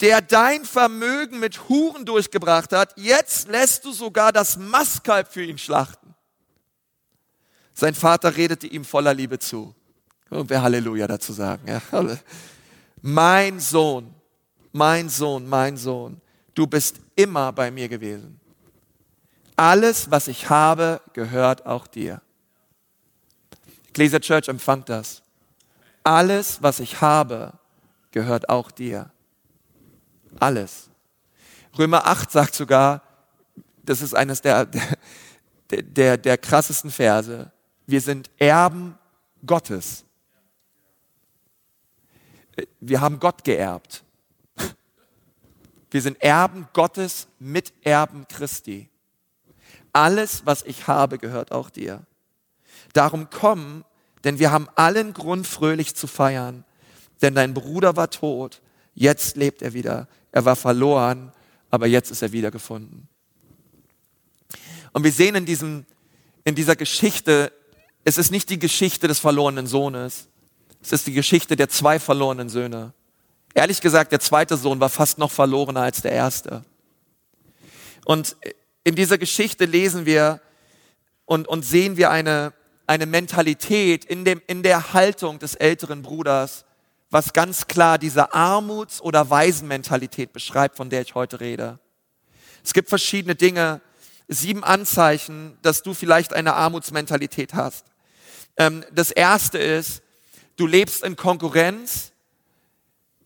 der 0.00 0.20
dein 0.20 0.64
Vermögen 0.64 1.38
mit 1.38 1.68
Huren 1.68 2.04
durchgebracht 2.04 2.72
hat, 2.72 2.92
jetzt 2.96 3.48
lässt 3.48 3.84
du 3.84 3.92
sogar 3.92 4.32
das 4.32 4.56
Mastkalb 4.56 5.32
für 5.32 5.44
ihn 5.44 5.58
schlachten. 5.58 6.14
Sein 7.72 7.94
Vater 7.94 8.36
redete 8.36 8.66
ihm 8.66 8.84
voller 8.84 9.14
Liebe 9.14 9.38
zu. 9.38 9.74
Und 10.32 10.48
wer 10.48 10.62
Halleluja 10.62 11.06
dazu 11.06 11.32
sagen. 11.32 11.68
Ja. 11.68 11.82
Mein 13.02 13.60
Sohn, 13.60 14.14
mein 14.72 15.08
Sohn, 15.10 15.46
mein 15.46 15.76
Sohn, 15.76 16.20
du 16.54 16.66
bist 16.66 16.96
immer 17.14 17.52
bei 17.52 17.70
mir 17.70 17.88
gewesen. 17.88 18.40
Alles, 19.56 20.10
was 20.10 20.28
ich 20.28 20.48
habe, 20.48 21.02
gehört 21.12 21.66
auch 21.66 21.86
dir. 21.86 22.22
Ecclesia 23.88 24.20
Church 24.20 24.48
empfangt 24.48 24.88
das. 24.88 25.22
Alles, 26.02 26.62
was 26.62 26.80
ich 26.80 27.02
habe, 27.02 27.52
gehört 28.10 28.48
auch 28.48 28.70
dir. 28.70 29.10
Alles. 30.40 30.88
Römer 31.78 32.06
8 32.06 32.30
sagt 32.30 32.54
sogar, 32.54 33.02
das 33.82 34.00
ist 34.00 34.14
eines 34.14 34.40
der, 34.40 34.64
der, 35.70 35.82
der, 35.82 36.16
der 36.16 36.38
krassesten 36.38 36.90
Verse, 36.90 37.52
wir 37.86 38.00
sind 38.00 38.30
Erben 38.38 38.96
Gottes. 39.44 40.06
Wir 42.80 43.00
haben 43.00 43.18
Gott 43.18 43.44
geerbt. 43.44 44.04
Wir 45.90 46.00
sind 46.00 46.22
Erben 46.22 46.68
Gottes, 46.72 47.28
Miterben 47.38 48.26
Christi. 48.28 48.88
Alles, 49.92 50.46
was 50.46 50.62
ich 50.62 50.86
habe, 50.86 51.18
gehört 51.18 51.52
auch 51.52 51.68
dir. 51.68 52.06
Darum 52.94 53.28
komm, 53.30 53.84
denn 54.24 54.38
wir 54.38 54.50
haben 54.50 54.68
allen 54.74 55.12
Grund, 55.12 55.46
fröhlich 55.46 55.94
zu 55.94 56.06
feiern. 56.06 56.64
Denn 57.20 57.34
dein 57.34 57.54
Bruder 57.54 57.96
war 57.96 58.10
tot, 58.10 58.62
jetzt 58.94 59.36
lebt 59.36 59.62
er 59.62 59.74
wieder. 59.74 60.08
Er 60.30 60.44
war 60.44 60.56
verloren, 60.56 61.32
aber 61.70 61.86
jetzt 61.86 62.10
ist 62.10 62.22
er 62.22 62.32
wiedergefunden. 62.32 63.08
Und 64.92 65.04
wir 65.04 65.12
sehen 65.12 65.34
in, 65.34 65.46
diesem, 65.46 65.84
in 66.44 66.54
dieser 66.54 66.76
Geschichte, 66.76 67.52
es 68.04 68.18
ist 68.18 68.30
nicht 68.30 68.50
die 68.50 68.58
Geschichte 68.58 69.08
des 69.08 69.18
verlorenen 69.18 69.66
Sohnes, 69.66 70.28
es 70.82 70.92
ist 70.92 71.06
die 71.06 71.12
Geschichte 71.12 71.56
der 71.56 71.68
zwei 71.68 71.98
verlorenen 71.98 72.48
Söhne. 72.48 72.92
Ehrlich 73.54 73.80
gesagt, 73.80 74.12
der 74.12 74.20
zweite 74.20 74.56
Sohn 74.56 74.80
war 74.80 74.88
fast 74.88 75.18
noch 75.18 75.30
verlorener 75.30 75.82
als 75.82 76.02
der 76.02 76.12
erste. 76.12 76.64
Und 78.04 78.36
in 78.84 78.94
dieser 78.94 79.18
Geschichte 79.18 79.64
lesen 79.64 80.06
wir 80.06 80.40
und, 81.24 81.46
und 81.46 81.64
sehen 81.64 81.96
wir 81.96 82.10
eine, 82.10 82.52
eine 82.86 83.06
Mentalität 83.06 84.04
in, 84.04 84.24
dem, 84.24 84.42
in 84.46 84.62
der 84.62 84.92
Haltung 84.92 85.38
des 85.38 85.54
älteren 85.54 86.02
Bruders, 86.02 86.64
was 87.10 87.32
ganz 87.32 87.68
klar 87.68 87.98
diese 87.98 88.34
Armuts- 88.34 89.00
oder 89.00 89.30
Waisenmentalität 89.30 90.32
beschreibt, 90.32 90.76
von 90.76 90.90
der 90.90 91.02
ich 91.02 91.14
heute 91.14 91.40
rede. 91.40 91.78
Es 92.64 92.72
gibt 92.72 92.88
verschiedene 92.88 93.34
Dinge, 93.34 93.80
sieben 94.28 94.64
Anzeichen, 94.64 95.58
dass 95.62 95.82
du 95.82 95.94
vielleicht 95.94 96.32
eine 96.32 96.54
Armutsmentalität 96.54 97.54
hast. 97.54 97.86
Ähm, 98.56 98.84
das 98.92 99.10
erste 99.10 99.58
ist, 99.58 100.01
du 100.62 100.68
lebst 100.68 101.02
in 101.02 101.16
Konkurrenz 101.16 102.12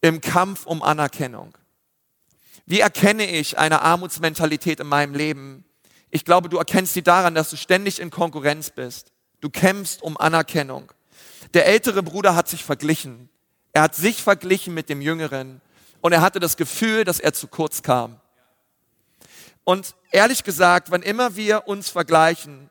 im 0.00 0.22
Kampf 0.22 0.64
um 0.64 0.82
Anerkennung. 0.82 1.52
Wie 2.64 2.80
erkenne 2.80 3.26
ich 3.26 3.58
eine 3.58 3.82
Armutsmentalität 3.82 4.80
in 4.80 4.86
meinem 4.86 5.14
Leben? 5.14 5.62
Ich 6.10 6.24
glaube, 6.24 6.48
du 6.48 6.56
erkennst 6.56 6.94
sie 6.94 7.02
daran, 7.02 7.34
dass 7.34 7.50
du 7.50 7.58
ständig 7.58 8.00
in 8.00 8.08
Konkurrenz 8.08 8.70
bist. 8.70 9.12
Du 9.42 9.50
kämpfst 9.50 10.00
um 10.00 10.16
Anerkennung. 10.16 10.90
Der 11.52 11.66
ältere 11.66 12.02
Bruder 12.02 12.34
hat 12.34 12.48
sich 12.48 12.64
verglichen. 12.64 13.28
Er 13.74 13.82
hat 13.82 13.94
sich 13.94 14.22
verglichen 14.22 14.72
mit 14.72 14.88
dem 14.88 15.02
Jüngeren 15.02 15.60
und 16.00 16.12
er 16.12 16.22
hatte 16.22 16.40
das 16.40 16.56
Gefühl, 16.56 17.04
dass 17.04 17.20
er 17.20 17.34
zu 17.34 17.48
kurz 17.48 17.82
kam. 17.82 18.18
Und 19.62 19.94
ehrlich 20.10 20.42
gesagt, 20.42 20.90
wann 20.90 21.02
immer 21.02 21.36
wir 21.36 21.68
uns 21.68 21.90
vergleichen, 21.90 22.70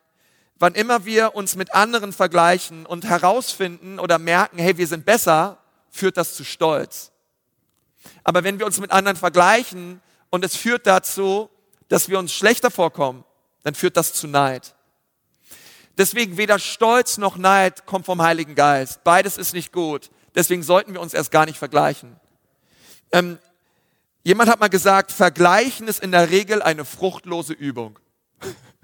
wann 0.59 0.75
immer 0.75 1.05
wir 1.05 1.35
uns 1.35 1.55
mit 1.55 1.73
anderen 1.73 2.13
vergleichen 2.13 2.85
und 2.85 3.05
herausfinden 3.05 3.99
oder 3.99 4.19
merken, 4.19 4.57
hey, 4.57 4.77
wir 4.77 4.87
sind 4.87 5.05
besser, 5.05 5.57
führt 5.89 6.17
das 6.17 6.35
zu 6.35 6.43
Stolz. 6.43 7.11
Aber 8.23 8.43
wenn 8.43 8.59
wir 8.59 8.65
uns 8.65 8.79
mit 8.79 8.91
anderen 8.91 9.17
vergleichen 9.17 10.01
und 10.29 10.45
es 10.45 10.55
führt 10.55 10.87
dazu, 10.87 11.49
dass 11.87 12.09
wir 12.09 12.19
uns 12.19 12.33
schlechter 12.33 12.71
vorkommen, 12.71 13.23
dann 13.63 13.75
führt 13.75 13.97
das 13.97 14.13
zu 14.13 14.27
Neid. 14.27 14.75
Deswegen 15.97 16.37
weder 16.37 16.59
Stolz 16.59 17.17
noch 17.17 17.37
Neid 17.37 17.85
kommt 17.85 18.05
vom 18.05 18.21
Heiligen 18.21 18.55
Geist. 18.55 19.03
Beides 19.03 19.37
ist 19.37 19.53
nicht 19.53 19.71
gut. 19.71 20.11
Deswegen 20.35 20.63
sollten 20.63 20.93
wir 20.93 21.01
uns 21.01 21.13
erst 21.13 21.31
gar 21.31 21.45
nicht 21.45 21.57
vergleichen. 21.57 22.19
Ähm, 23.11 23.39
jemand 24.23 24.49
hat 24.49 24.59
mal 24.59 24.67
gesagt, 24.67 25.11
Vergleichen 25.11 25.87
ist 25.87 26.03
in 26.03 26.11
der 26.11 26.29
Regel 26.29 26.61
eine 26.61 26.83
fruchtlose 26.83 27.53
Übung. 27.53 27.97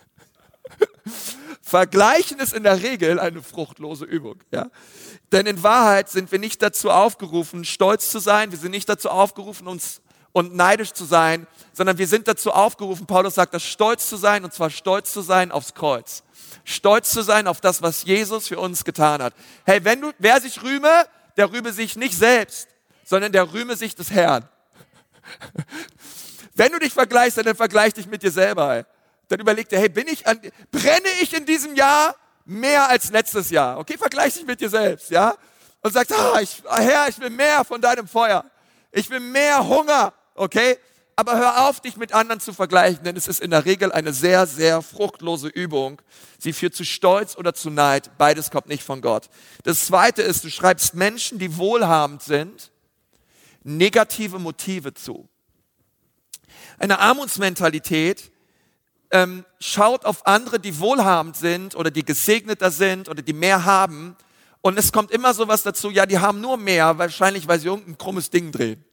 Vergleichen 1.72 2.40
ist 2.40 2.54
in 2.54 2.64
der 2.64 2.84
Regel 2.84 3.18
eine 3.18 3.42
fruchtlose 3.42 4.04
Übung. 4.04 4.44
Ja? 4.52 4.70
Denn 5.32 5.46
in 5.46 5.64
Wahrheit 5.64 6.10
sind 6.10 6.30
wir 6.30 6.38
nicht 6.38 6.62
dazu 6.62 6.92
aufgerufen, 6.92 7.64
stolz 7.64 8.12
zu 8.12 8.20
sein. 8.20 8.52
Wir 8.52 8.60
sind 8.60 8.72
nicht 8.72 8.90
dazu 8.90 9.10
aufgerufen, 9.10 9.70
uns 9.70 10.02
und 10.34 10.54
neidisch 10.54 10.92
zu 10.92 11.06
sein, 11.06 11.48
sondern 11.72 11.98
wir 11.98 12.08
sind 12.08 12.28
dazu 12.28 12.52
aufgerufen, 12.52 13.06
Paulus 13.06 13.36
sagt, 13.36 13.54
das 13.54 13.64
stolz 13.64 14.10
zu 14.10 14.18
sein, 14.18 14.44
und 14.44 14.54
zwar 14.54 14.70
stolz 14.70 15.14
zu 15.14 15.22
sein 15.22 15.50
aufs 15.50 15.74
Kreuz. 15.74 16.24
Stolz 16.66 17.12
zu 17.12 17.22
sein 17.22 17.48
auf 17.48 17.62
das, 17.62 17.82
was 17.82 18.04
Jesus 18.04 18.50
für 18.50 18.60
uns 18.60 18.84
getan 18.84 19.24
hat. 19.24 19.34
Hey, 19.66 19.84
wenn 19.86 20.02
du, 20.02 20.12
wer 20.20 20.42
sich 20.42 20.62
rühme, 20.64 21.06
der 21.38 21.54
rühme 21.54 21.72
sich 21.72 21.96
nicht 21.96 22.18
selbst, 22.18 22.68
sondern 23.06 23.32
der 23.32 23.54
rühme 23.54 23.78
sich 23.78 23.96
des 23.96 24.12
Herrn. 24.12 24.48
Wenn 26.54 26.74
du 26.74 26.80
dich 26.80 26.92
vergleichst, 26.92 27.38
dann 27.38 27.56
vergleich 27.56 27.94
dich 27.94 28.08
mit 28.08 28.24
dir 28.24 28.32
selber. 28.32 28.76
Ey. 28.76 28.84
Dann 29.32 29.40
überleg 29.40 29.70
dir, 29.70 29.80
hey, 29.80 29.88
bin 29.88 30.10
ich 30.10 30.28
an, 30.28 30.42
brenne 30.72 31.08
ich 31.22 31.34
in 31.34 31.46
diesem 31.46 31.74
Jahr 31.74 32.18
mehr 32.44 32.90
als 32.90 33.12
letztes 33.12 33.50
Jahr? 33.50 33.78
Okay, 33.78 33.98
vergleich 33.98 34.34
dich 34.34 34.46
mit 34.46 34.60
dir 34.60 34.70
selbst, 34.70 35.10
ja? 35.10 35.36
Und 35.82 35.94
sagst, 35.94 36.12
ah, 36.12 36.42
ich, 36.42 36.62
Herr, 36.70 37.08
ich 37.08 37.18
will 37.18 37.30
mehr 37.30 37.64
von 37.64 37.80
deinem 37.80 38.10
Feuer. 38.10 38.44
Ich 38.92 39.10
will 39.10 39.22
mehr 39.22 39.66
Hunger, 39.66 40.14
okay? 40.36 40.78
Aber 41.16 41.38
hör 41.38 41.70
auf, 41.70 41.80
dich 41.80 41.96
mit 41.96 42.14
anderen 42.14 42.42
zu 42.42 42.52
vergleichen, 42.52 43.06
denn 43.06 43.16
es 43.16 43.30
ist 43.30 43.40
in 43.40 43.52
der 43.52 43.64
Regel 43.64 43.94
eine 43.94 44.12
sehr, 44.12 44.46
sehr 44.48 44.82
fruchtlose 44.82 45.48
Übung. 45.48 46.02
Sie 46.38 46.52
führt 46.52 46.76
zu 46.76 46.84
Stolz 46.84 47.38
oder 47.38 47.54
zu 47.54 47.70
Neid. 47.70 48.18
Beides 48.18 48.52
kommt 48.52 48.68
nicht 48.68 48.84
von 48.84 49.02
Gott. 49.02 49.30
Das 49.64 49.86
zweite 49.86 50.24
ist, 50.24 50.44
du 50.44 50.50
schreibst 50.50 50.94
Menschen, 50.94 51.40
die 51.40 51.56
wohlhabend 51.56 52.22
sind, 52.22 52.70
negative 53.64 54.40
Motive 54.40 54.94
zu. 54.94 55.30
Eine 56.80 57.00
Armutsmentalität 57.00 58.30
ähm, 59.12 59.46
schaut 59.60 60.06
auf 60.06 60.26
andere, 60.26 60.60
die 60.60 60.80
wohlhabend 60.80 61.36
sind 61.36 61.76
oder 61.76 61.92
die 61.92 62.04
gesegneter 62.04 62.72
sind 62.72 63.10
oder 63.10 63.22
die 63.22 63.34
mehr 63.34 63.66
haben. 63.66 64.16
Und 64.62 64.78
es 64.78 64.92
kommt 64.92 65.12
immer 65.12 65.34
sowas 65.34 65.64
dazu, 65.64 65.90
ja, 65.90 66.06
die 66.06 66.20
haben 66.20 66.40
nur 66.40 66.58
mehr, 66.58 66.98
wahrscheinlich 66.98 67.48
weil 67.48 67.60
sie 67.60 67.68
irgendein 67.68 67.98
krummes 67.98 68.30
Ding 68.30 68.52
drehen. 68.52 68.84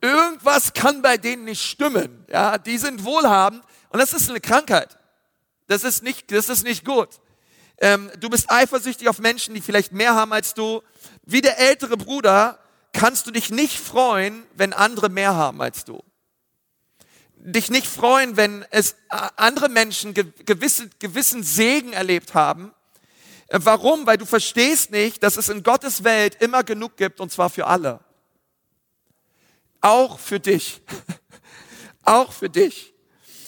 Irgendwas 0.00 0.72
kann 0.72 1.02
bei 1.02 1.16
denen 1.16 1.44
nicht 1.44 1.62
stimmen. 1.62 2.24
Ja, 2.28 2.58
die 2.58 2.78
sind 2.78 3.04
wohlhabend 3.04 3.62
und 3.90 4.00
das 4.00 4.12
ist 4.12 4.30
eine 4.30 4.40
Krankheit. 4.40 4.98
Das 5.68 5.84
ist 5.84 6.02
nicht, 6.02 6.32
das 6.32 6.48
ist 6.48 6.64
nicht 6.64 6.84
gut. 6.84 7.08
Ähm, 7.78 8.10
du 8.20 8.28
bist 8.28 8.50
eifersüchtig 8.50 9.08
auf 9.08 9.18
Menschen, 9.18 9.54
die 9.54 9.60
vielleicht 9.60 9.92
mehr 9.92 10.14
haben 10.14 10.32
als 10.32 10.54
du. 10.54 10.82
Wie 11.24 11.40
der 11.40 11.58
ältere 11.58 11.96
Bruder 11.96 12.58
kannst 12.92 13.26
du 13.26 13.30
dich 13.30 13.50
nicht 13.50 13.78
freuen, 13.78 14.44
wenn 14.54 14.72
andere 14.72 15.08
mehr 15.08 15.34
haben 15.34 15.60
als 15.60 15.84
du. 15.84 16.02
Dich 17.44 17.70
nicht 17.70 17.88
freuen, 17.88 18.36
wenn 18.36 18.64
es 18.70 18.92
äh, 19.10 19.28
andere 19.36 19.68
Menschen 19.68 20.14
gewisse, 20.14 20.88
gewissen 21.00 21.42
Segen 21.42 21.92
erlebt 21.92 22.34
haben. 22.34 22.72
Äh, 23.48 23.58
warum? 23.62 24.06
Weil 24.06 24.16
du 24.16 24.26
verstehst 24.26 24.92
nicht, 24.92 25.24
dass 25.24 25.36
es 25.36 25.48
in 25.48 25.64
Gottes 25.64 26.04
Welt 26.04 26.36
immer 26.40 26.62
genug 26.62 26.96
gibt 26.96 27.20
und 27.20 27.32
zwar 27.32 27.50
für 27.50 27.66
alle. 27.66 27.98
Auch 29.80 30.20
für 30.20 30.38
dich. 30.38 30.80
Auch 32.04 32.32
für 32.32 32.48
dich. 32.48 32.94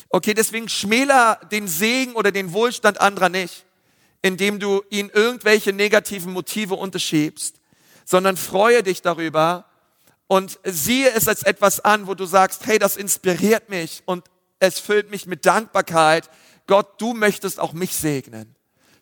Okay, 0.09 0.35
deswegen 0.35 0.69
schmäler 0.69 1.41
den 1.51 1.69
Segen 1.69 2.15
oder 2.15 2.33
den 2.33 2.53
Wohlstand 2.53 3.01
anderer 3.01 3.29
nicht, 3.29 3.65
indem 4.23 4.59
du 4.59 4.83
ihnen 4.91 5.11
irgendwelche 5.11 5.73
negativen 5.73 6.33
Motive 6.33 6.75
unterschiebst, 6.75 7.61
sondern 8.05 8.37
freue 8.37 8.83
dich 8.83 9.03
darüber 9.03 9.67
und 10.27 10.59
siehe 10.65 11.11
es 11.11 11.29
als 11.29 11.43
etwas 11.43 11.81
an, 11.81 12.07
wo 12.07 12.15
du 12.15 12.25
sagst, 12.25 12.67
hey, 12.67 12.79
das 12.79 12.97
inspiriert 12.97 13.69
mich 13.69 14.03
und 14.07 14.25
es 14.59 14.79
füllt 14.79 15.11
mich 15.11 15.27
mit 15.27 15.45
Dankbarkeit. 15.47 16.31
Gott, 16.67 17.01
du 17.01 17.13
möchtest 17.13 17.61
auch 17.61 17.73
mich 17.73 17.95
segnen. 17.95 18.57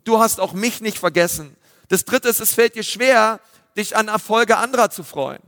Du 0.05 0.19
hast 0.19 0.41
auch 0.41 0.53
mich 0.53 0.81
nicht 0.81 0.99
vergessen. 0.99 1.57
Das 1.89 2.05
dritte 2.05 2.29
ist, 2.29 2.41
es 2.41 2.55
fällt 2.55 2.75
dir 2.75 2.83
schwer, 2.83 3.41
dich 3.77 3.97
an 3.97 4.09
Erfolge 4.09 4.57
anderer 4.57 4.91
zu 4.91 5.05
freuen. 5.05 5.43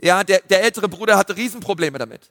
Ja, 0.00 0.24
der, 0.24 0.40
der 0.40 0.62
ältere 0.62 0.88
Bruder 0.88 1.18
hatte 1.18 1.36
Riesenprobleme 1.36 1.98
damit. 1.98 2.30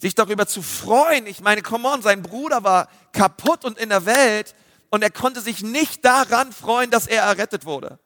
Sich 0.00 0.14
darüber 0.14 0.46
zu 0.46 0.62
freuen. 0.62 1.26
Ich 1.26 1.40
meine, 1.40 1.62
come 1.62 1.88
on, 1.88 2.02
sein 2.02 2.22
Bruder 2.22 2.64
war 2.64 2.88
kaputt 3.12 3.64
und 3.64 3.78
in 3.78 3.90
der 3.90 4.06
Welt 4.06 4.54
und 4.90 5.02
er 5.02 5.10
konnte 5.10 5.40
sich 5.40 5.62
nicht 5.62 6.04
daran 6.04 6.52
freuen, 6.52 6.90
dass 6.90 7.06
er 7.06 7.22
errettet 7.22 7.64
wurde. 7.64 7.98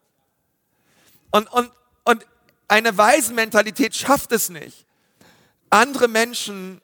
Und, 1.30 1.50
und, 1.52 1.70
und 2.04 2.26
eine 2.70 2.96
Waisenmentalität 2.96 3.94
schafft 3.96 4.32
es 4.32 4.48
nicht, 4.48 4.86
andere 5.70 6.08
Menschen 6.08 6.80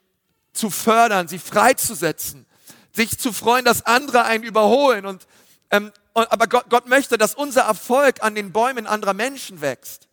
zu 0.53 0.69
fördern, 0.69 1.27
sie 1.27 1.39
freizusetzen, 1.39 2.45
sich 2.91 3.17
zu 3.17 3.31
freuen, 3.31 3.63
dass 3.63 3.85
andere 3.85 4.23
einen 4.23 4.43
überholen. 4.43 5.05
Und, 5.05 5.27
ähm, 5.71 5.91
aber 6.13 6.47
Gott, 6.47 6.65
Gott 6.69 6.87
möchte, 6.87 7.17
dass 7.17 7.35
unser 7.35 7.61
Erfolg 7.61 8.21
an 8.21 8.35
den 8.35 8.51
Bäumen 8.51 8.87
anderer 8.87 9.13
Menschen 9.13 9.61
wächst. 9.61 10.07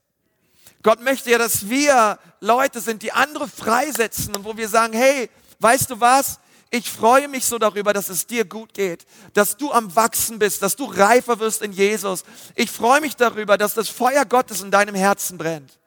Gott 0.82 1.00
möchte 1.00 1.30
ja, 1.30 1.38
dass 1.38 1.68
wir 1.68 2.18
Leute 2.40 2.80
sind, 2.80 3.02
die 3.02 3.12
andere 3.12 3.48
freisetzen 3.48 4.36
und 4.36 4.44
wo 4.44 4.56
wir 4.56 4.68
sagen, 4.68 4.92
hey, 4.92 5.30
weißt 5.60 5.90
du 5.90 6.00
was? 6.00 6.38
Ich 6.74 6.90
freue 6.90 7.28
mich 7.28 7.44
so 7.44 7.58
darüber, 7.58 7.92
dass 7.92 8.08
es 8.08 8.26
dir 8.26 8.44
gut 8.44 8.74
geht, 8.74 9.06
dass 9.32 9.56
du 9.56 9.70
am 9.72 9.94
Wachsen 9.94 10.38
bist, 10.38 10.62
dass 10.62 10.76
du 10.76 10.84
reifer 10.84 11.38
wirst 11.38 11.62
in 11.62 11.72
Jesus. 11.72 12.24
Ich 12.54 12.70
freue 12.70 13.00
mich 13.00 13.16
darüber, 13.16 13.56
dass 13.56 13.74
das 13.74 13.88
Feuer 13.88 14.24
Gottes 14.24 14.60
in 14.60 14.70
deinem 14.70 14.94
Herzen 14.94 15.38
brennt. 15.38 15.78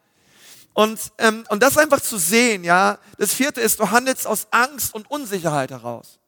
Und, 0.74 1.00
ähm, 1.18 1.46
und 1.50 1.62
das 1.62 1.78
einfach 1.78 2.02
zu 2.02 2.18
sehen, 2.18 2.64
ja. 2.64 3.00
Das 3.18 3.34
vierte 3.34 3.62
ist, 3.62 3.80
du 3.80 3.92
handelst 3.92 4.28
aus 4.28 4.48
Angst 4.52 4.94
und 4.94 5.10
Unsicherheit 5.10 5.72
heraus. 5.72 6.20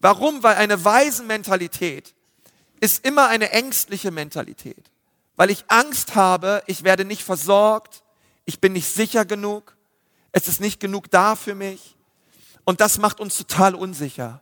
Warum? 0.00 0.42
Weil 0.42 0.56
eine 0.56 0.84
weise 0.84 1.22
Mentalität 1.22 2.14
ist 2.80 3.06
immer 3.06 3.28
eine 3.28 3.50
ängstliche 3.50 4.10
Mentalität 4.10 4.92
weil 5.36 5.50
ich 5.50 5.64
Angst 5.68 6.14
habe, 6.14 6.62
ich 6.66 6.84
werde 6.84 7.04
nicht 7.04 7.24
versorgt, 7.24 8.02
ich 8.44 8.60
bin 8.60 8.72
nicht 8.72 8.88
sicher 8.88 9.24
genug, 9.24 9.76
es 10.32 10.48
ist 10.48 10.60
nicht 10.60 10.80
genug 10.80 11.10
da 11.10 11.36
für 11.36 11.54
mich. 11.54 11.96
Und 12.64 12.80
das 12.80 12.98
macht 12.98 13.20
uns 13.20 13.36
total 13.36 13.74
unsicher. 13.74 14.40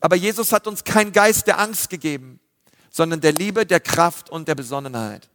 Aber 0.00 0.16
Jesus 0.16 0.52
hat 0.52 0.66
uns 0.66 0.84
keinen 0.84 1.12
Geist 1.12 1.46
der 1.46 1.58
Angst 1.58 1.90
gegeben, 1.90 2.40
sondern 2.90 3.20
der 3.20 3.32
Liebe, 3.32 3.66
der 3.66 3.80
Kraft 3.80 4.30
und 4.30 4.48
der 4.48 4.54
Besonnenheit. 4.54 5.28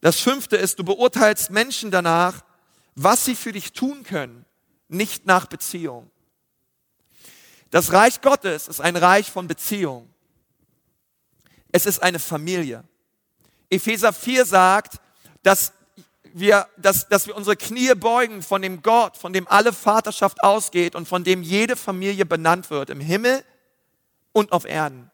Das 0.00 0.20
fünfte 0.20 0.56
ist, 0.56 0.78
du 0.78 0.84
beurteilst 0.84 1.50
Menschen 1.50 1.90
danach, 1.90 2.42
was 2.94 3.24
sie 3.24 3.34
für 3.34 3.52
dich 3.52 3.72
tun 3.72 4.02
können, 4.02 4.44
nicht 4.88 5.26
nach 5.26 5.46
Beziehung. 5.46 6.10
Das 7.70 7.92
Reich 7.92 8.20
Gottes 8.20 8.68
ist 8.68 8.80
ein 8.80 8.96
Reich 8.96 9.30
von 9.30 9.48
Beziehung. 9.48 10.08
Es 11.72 11.84
ist 11.84 12.02
eine 12.02 12.18
Familie. 12.18 12.84
Epheser 13.68 14.12
4 14.12 14.46
sagt, 14.46 15.00
dass 15.42 15.72
wir, 16.38 16.68
dass, 16.76 17.08
dass 17.08 17.26
wir 17.26 17.34
unsere 17.34 17.56
Knie 17.56 17.94
beugen 17.94 18.42
von 18.42 18.60
dem 18.60 18.82
Gott, 18.82 19.16
von 19.16 19.32
dem 19.32 19.48
alle 19.48 19.72
Vaterschaft 19.72 20.42
ausgeht 20.42 20.94
und 20.94 21.08
von 21.08 21.24
dem 21.24 21.42
jede 21.42 21.76
Familie 21.76 22.26
benannt 22.26 22.68
wird, 22.68 22.90
im 22.90 23.00
Himmel 23.00 23.42
und 24.32 24.52
auf 24.52 24.66
Erden. 24.66 25.10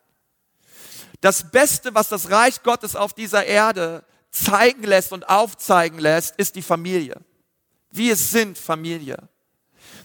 Das 1.21 1.53
Beste, 1.53 1.95
was 1.95 2.09
das 2.09 2.31
Reich 2.31 2.65
Gottes 2.65 2.97
auf 2.97 3.15
dieser 3.15 3.47
Erde 3.47 4.05
zeigen 4.33 4.83
lässt 4.83 5.13
und 5.13 5.29
aufzeigen 5.29 6.01
lässt, 6.01 6.35
ist 6.37 6.57
die 6.57 6.63
Familie. 6.63 7.21
Wir 7.93 8.17
sind 8.17 8.59
Familie. 8.59 9.29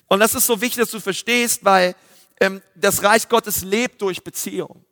Und 0.08 0.20
das 0.20 0.36
ist 0.36 0.46
so 0.46 0.62
wichtig, 0.62 0.84
dass 0.84 0.92
du 0.92 1.00
verstehst, 1.00 1.66
weil 1.66 1.96
ähm, 2.40 2.62
das 2.76 3.02
Reich 3.02 3.28
Gottes 3.28 3.64
lebt 3.64 4.04
durch 4.04 4.24
Beziehung. 4.24 4.86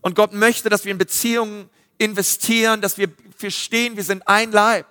Und 0.00 0.14
Gott 0.14 0.32
möchte, 0.32 0.68
dass 0.68 0.84
wir 0.84 0.92
in 0.92 0.98
Beziehungen 0.98 1.68
investieren, 1.98 2.80
dass 2.80 2.98
wir 2.98 3.08
verstehen, 3.36 3.96
wir 3.96 4.04
sind 4.04 4.28
ein 4.28 4.52
Leib. 4.52 4.86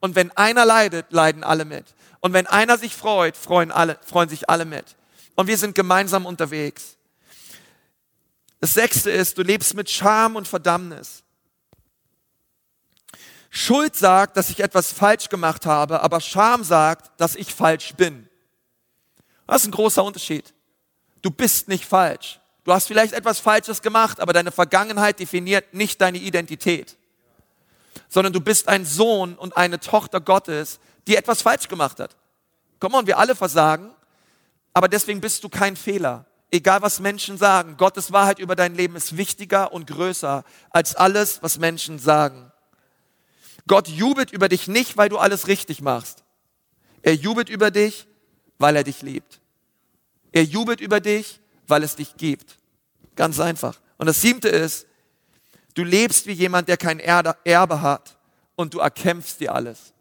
Und 0.00 0.14
wenn 0.14 0.30
einer 0.36 0.64
leidet, 0.64 1.12
leiden 1.12 1.44
alle 1.44 1.64
mit. 1.64 1.86
Und 2.20 2.32
wenn 2.32 2.46
einer 2.46 2.78
sich 2.78 2.94
freut, 2.94 3.36
freuen, 3.36 3.70
alle, 3.70 3.98
freuen 4.04 4.28
sich 4.28 4.48
alle 4.48 4.64
mit. 4.64 4.96
Und 5.34 5.46
wir 5.46 5.58
sind 5.58 5.74
gemeinsam 5.74 6.26
unterwegs. 6.26 6.96
Das 8.60 8.74
sechste 8.74 9.10
ist, 9.10 9.38
du 9.38 9.42
lebst 9.42 9.74
mit 9.74 9.88
Scham 9.88 10.36
und 10.36 10.48
Verdammnis. 10.48 11.22
Schuld 13.50 13.96
sagt, 13.96 14.36
dass 14.36 14.50
ich 14.50 14.60
etwas 14.60 14.92
falsch 14.92 15.28
gemacht 15.28 15.64
habe, 15.64 16.02
aber 16.02 16.20
Scham 16.20 16.64
sagt, 16.64 17.20
dass 17.20 17.34
ich 17.34 17.54
falsch 17.54 17.94
bin. 17.94 18.28
Das 19.46 19.62
ist 19.62 19.68
ein 19.68 19.72
großer 19.72 20.04
Unterschied. 20.04 20.52
Du 21.22 21.30
bist 21.30 21.68
nicht 21.68 21.86
falsch. 21.86 22.40
Du 22.64 22.72
hast 22.72 22.86
vielleicht 22.86 23.14
etwas 23.14 23.40
Falsches 23.40 23.80
gemacht, 23.80 24.20
aber 24.20 24.34
deine 24.34 24.52
Vergangenheit 24.52 25.18
definiert 25.18 25.72
nicht 25.72 26.00
deine 26.02 26.18
Identität, 26.18 26.97
sondern 28.08 28.32
du 28.32 28.40
bist 28.40 28.68
ein 28.68 28.84
Sohn 28.84 29.34
und 29.34 29.56
eine 29.56 29.80
Tochter 29.80 30.20
Gottes, 30.20 30.80
die 31.06 31.16
etwas 31.16 31.42
falsch 31.42 31.68
gemacht 31.68 32.00
hat. 32.00 32.16
Komm 32.80 32.94
on, 32.94 33.06
wir 33.06 33.18
alle 33.18 33.34
versagen, 33.34 33.90
aber 34.72 34.88
deswegen 34.88 35.20
bist 35.20 35.44
du 35.44 35.48
kein 35.48 35.76
Fehler. 35.76 36.26
Egal 36.50 36.80
was 36.80 37.00
Menschen 37.00 37.36
sagen, 37.36 37.76
Gottes 37.76 38.12
Wahrheit 38.12 38.38
über 38.38 38.56
dein 38.56 38.74
Leben 38.74 38.96
ist 38.96 39.16
wichtiger 39.16 39.72
und 39.72 39.86
größer 39.86 40.44
als 40.70 40.96
alles, 40.96 41.42
was 41.42 41.58
Menschen 41.58 41.98
sagen. 41.98 42.50
Gott 43.66 43.88
jubelt 43.88 44.32
über 44.32 44.48
dich 44.48 44.66
nicht, 44.66 44.96
weil 44.96 45.10
du 45.10 45.18
alles 45.18 45.46
richtig 45.46 45.82
machst. 45.82 46.24
Er 47.02 47.14
jubelt 47.14 47.50
über 47.50 47.70
dich, 47.70 48.06
weil 48.58 48.76
er 48.76 48.84
dich 48.84 49.02
liebt. 49.02 49.40
Er 50.32 50.42
jubelt 50.42 50.80
über 50.80 51.00
dich, 51.00 51.40
weil 51.66 51.82
es 51.82 51.96
dich 51.96 52.16
gibt. 52.16 52.58
Ganz 53.14 53.40
einfach. 53.40 53.78
Und 53.98 54.06
das 54.06 54.20
siebte 54.20 54.48
ist, 54.48 54.86
du 55.78 55.84
lebst 55.84 56.26
wie 56.26 56.32
jemand, 56.32 56.68
der 56.68 56.76
kein 56.76 56.98
Erbe 56.98 57.80
hat 57.80 58.18
und 58.56 58.74
du 58.74 58.80
erkämpfst 58.80 59.38
dir 59.38 59.54
alles. 59.54 59.92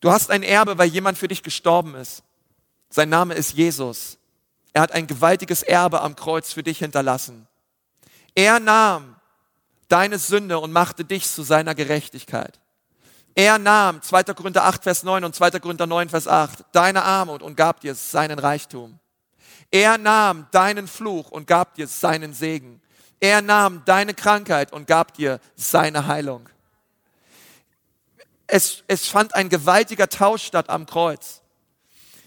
Du 0.00 0.10
hast 0.10 0.30
ein 0.30 0.42
Erbe, 0.42 0.76
weil 0.76 0.88
jemand 0.88 1.16
für 1.16 1.28
dich 1.28 1.42
gestorben 1.42 1.94
ist. 1.94 2.22
Sein 2.90 3.08
Name 3.08 3.34
ist 3.34 3.54
Jesus. 3.54 4.18
Er 4.74 4.82
hat 4.82 4.92
ein 4.92 5.06
gewaltiges 5.06 5.62
Erbe 5.62 6.02
am 6.02 6.16
Kreuz 6.16 6.52
für 6.52 6.62
dich 6.62 6.78
hinterlassen. 6.78 7.48
Er 8.34 8.60
nahm 8.60 9.16
deine 9.88 10.18
Sünde 10.18 10.58
und 10.58 10.70
machte 10.70 11.04
dich 11.04 11.28
zu 11.28 11.42
seiner 11.42 11.74
Gerechtigkeit. 11.74 12.60
Er 13.34 13.58
nahm 13.58 14.02
2. 14.02 14.22
Korinther 14.34 14.64
8, 14.64 14.82
Vers 14.82 15.02
9 15.02 15.24
und 15.24 15.34
2. 15.34 15.60
Korinther 15.60 15.86
9, 15.86 16.10
Vers 16.10 16.28
8 16.28 16.64
deine 16.72 17.04
Armut 17.04 17.42
und 17.42 17.56
gab 17.56 17.80
dir 17.80 17.94
seinen 17.94 18.38
Reichtum. 18.38 18.99
Er 19.70 19.98
nahm 19.98 20.46
deinen 20.50 20.88
Fluch 20.88 21.30
und 21.30 21.46
gab 21.46 21.74
dir 21.74 21.86
seinen 21.86 22.32
Segen. 22.32 22.80
Er 23.20 23.42
nahm 23.42 23.82
deine 23.84 24.14
Krankheit 24.14 24.72
und 24.72 24.86
gab 24.86 25.14
dir 25.14 25.40
seine 25.54 26.06
Heilung. 26.06 26.48
Es, 28.46 28.82
es 28.88 29.06
fand 29.06 29.34
ein 29.34 29.48
gewaltiger 29.48 30.08
Tausch 30.08 30.44
statt 30.44 30.70
am 30.70 30.86
Kreuz. 30.86 31.40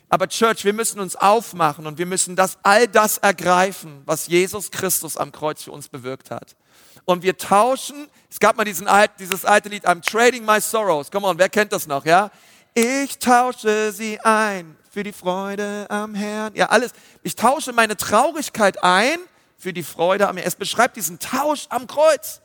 Aber 0.07 0.27
Church, 0.27 0.63
wir 0.63 0.73
müssen 0.73 0.99
uns 0.99 1.15
aufmachen 1.15 1.87
und 1.87 1.97
wir 1.97 2.05
müssen 2.05 2.35
das, 2.35 2.59
all 2.61 2.87
das 2.87 3.17
ergreifen, 3.17 4.03
was 4.05 4.27
Jesus 4.27 4.69
Christus 4.69 5.17
am 5.17 5.31
Kreuz 5.31 5.63
für 5.63 5.71
uns 5.71 5.89
bewirkt 5.89 6.29
hat. 6.29 6.55
Und 7.03 7.23
wir 7.23 7.37
tauschen, 7.37 8.07
es 8.29 8.39
gab 8.39 8.55
mal 8.55 8.63
diesen, 8.63 8.87
dieses 9.19 9.43
alte 9.43 9.69
Lied, 9.69 9.87
I'm 9.87 10.01
trading 10.01 10.45
my 10.45 10.61
sorrows. 10.61 11.09
Come 11.09 11.27
on, 11.27 11.37
wer 11.39 11.49
kennt 11.49 11.73
das 11.73 11.87
noch, 11.87 12.05
ja? 12.05 12.29
Ich 12.75 13.17
tausche 13.17 13.91
sie 13.91 14.19
ein 14.21 14.77
für 14.93 15.01
die 15.01 15.11
Freude 15.11 15.87
am 15.89 16.13
Herrn. 16.13 16.53
Ja, 16.53 16.67
alles. 16.67 16.91
Ich 17.23 17.35
tausche 17.35 17.73
meine 17.73 17.97
Traurigkeit 17.97 18.83
ein 18.83 19.17
für 19.57 19.73
die 19.73 19.81
Freude 19.81 20.27
am 20.27 20.37
Herrn. 20.37 20.47
Es 20.47 20.55
beschreibt 20.55 20.97
diesen 20.97 21.17
Tausch 21.17 21.65
am 21.69 21.87
Kreuz. 21.87 22.41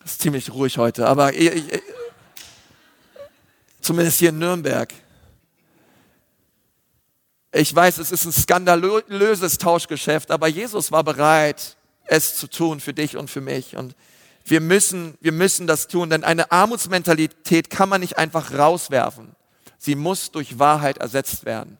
Das 0.00 0.12
ist 0.12 0.20
ziemlich 0.20 0.52
ruhig 0.52 0.76
heute, 0.76 1.08
aber 1.08 1.32
ich, 1.32 1.50
ich, 1.54 1.82
zumindest 3.80 4.18
hier 4.18 4.28
in 4.28 4.38
Nürnberg. 4.38 4.92
Ich 7.50 7.74
weiß, 7.74 7.96
es 7.96 8.12
ist 8.12 8.26
ein 8.26 8.32
skandalöses 8.32 9.56
Tauschgeschäft, 9.56 10.32
aber 10.32 10.48
Jesus 10.48 10.92
war 10.92 11.02
bereit, 11.02 11.78
es 12.04 12.36
zu 12.36 12.46
tun 12.46 12.78
für 12.78 12.92
dich 12.92 13.16
und 13.16 13.30
für 13.30 13.40
mich. 13.40 13.74
Und 13.74 13.96
wir 14.44 14.60
müssen, 14.60 15.16
wir 15.22 15.32
müssen 15.32 15.66
das 15.66 15.88
tun, 15.88 16.10
denn 16.10 16.24
eine 16.24 16.52
Armutsmentalität 16.52 17.70
kann 17.70 17.88
man 17.88 18.02
nicht 18.02 18.18
einfach 18.18 18.52
rauswerfen. 18.52 19.34
Sie 19.78 19.94
muss 19.94 20.30
durch 20.30 20.58
Wahrheit 20.58 20.98
ersetzt 20.98 21.44
werden. 21.44 21.78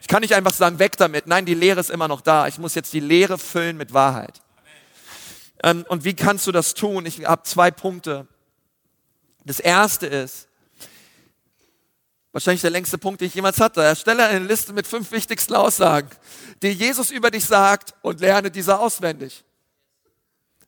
Ich 0.00 0.08
kann 0.08 0.22
nicht 0.22 0.34
einfach 0.34 0.54
sagen, 0.54 0.78
weg 0.78 0.96
damit. 0.96 1.26
Nein, 1.26 1.44
die 1.44 1.54
Lehre 1.54 1.80
ist 1.80 1.90
immer 1.90 2.08
noch 2.08 2.20
da. 2.20 2.46
Ich 2.46 2.58
muss 2.58 2.74
jetzt 2.74 2.92
die 2.92 3.00
Lehre 3.00 3.38
füllen 3.38 3.76
mit 3.76 3.92
Wahrheit. 3.92 4.40
Ähm, 5.62 5.84
und 5.88 6.04
wie 6.04 6.14
kannst 6.14 6.46
du 6.46 6.52
das 6.52 6.74
tun? 6.74 7.04
Ich 7.06 7.24
habe 7.24 7.42
zwei 7.42 7.70
Punkte. 7.70 8.26
Das 9.44 9.60
erste 9.60 10.06
ist, 10.06 10.48
wahrscheinlich 12.32 12.60
der 12.60 12.70
längste 12.70 12.98
Punkt, 12.98 13.20
den 13.20 13.28
ich 13.28 13.34
jemals 13.34 13.60
hatte. 13.60 13.82
Erstelle 13.82 14.26
eine 14.26 14.44
Liste 14.44 14.72
mit 14.72 14.86
fünf 14.86 15.10
wichtigsten 15.10 15.54
Aussagen, 15.54 16.08
die 16.62 16.68
Jesus 16.68 17.10
über 17.10 17.30
dich 17.30 17.44
sagt 17.44 17.94
und 18.02 18.20
lerne 18.20 18.50
diese 18.50 18.78
auswendig. 18.78 19.44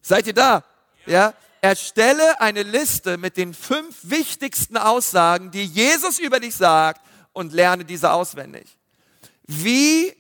Seid 0.03 0.27
ihr 0.27 0.35
da? 0.35 0.65
Ja? 1.07 1.35
Erstelle 1.61 2.41
eine 2.41 2.63
Liste 2.63 3.19
mit 3.19 3.37
den 3.37 3.55
fünf 3.55 3.97
wichtigsten 4.03 4.77
Aussagen, 4.77 5.51
die 5.51 5.65
Jesus 5.65 6.19
über 6.19 6.41
dich 6.41 6.55
sagt 6.55 7.03
und 7.33 7.53
lerne 7.53 7.85
diese 7.85 8.13
auswendig. 8.13 8.77
Wie 9.47 10.15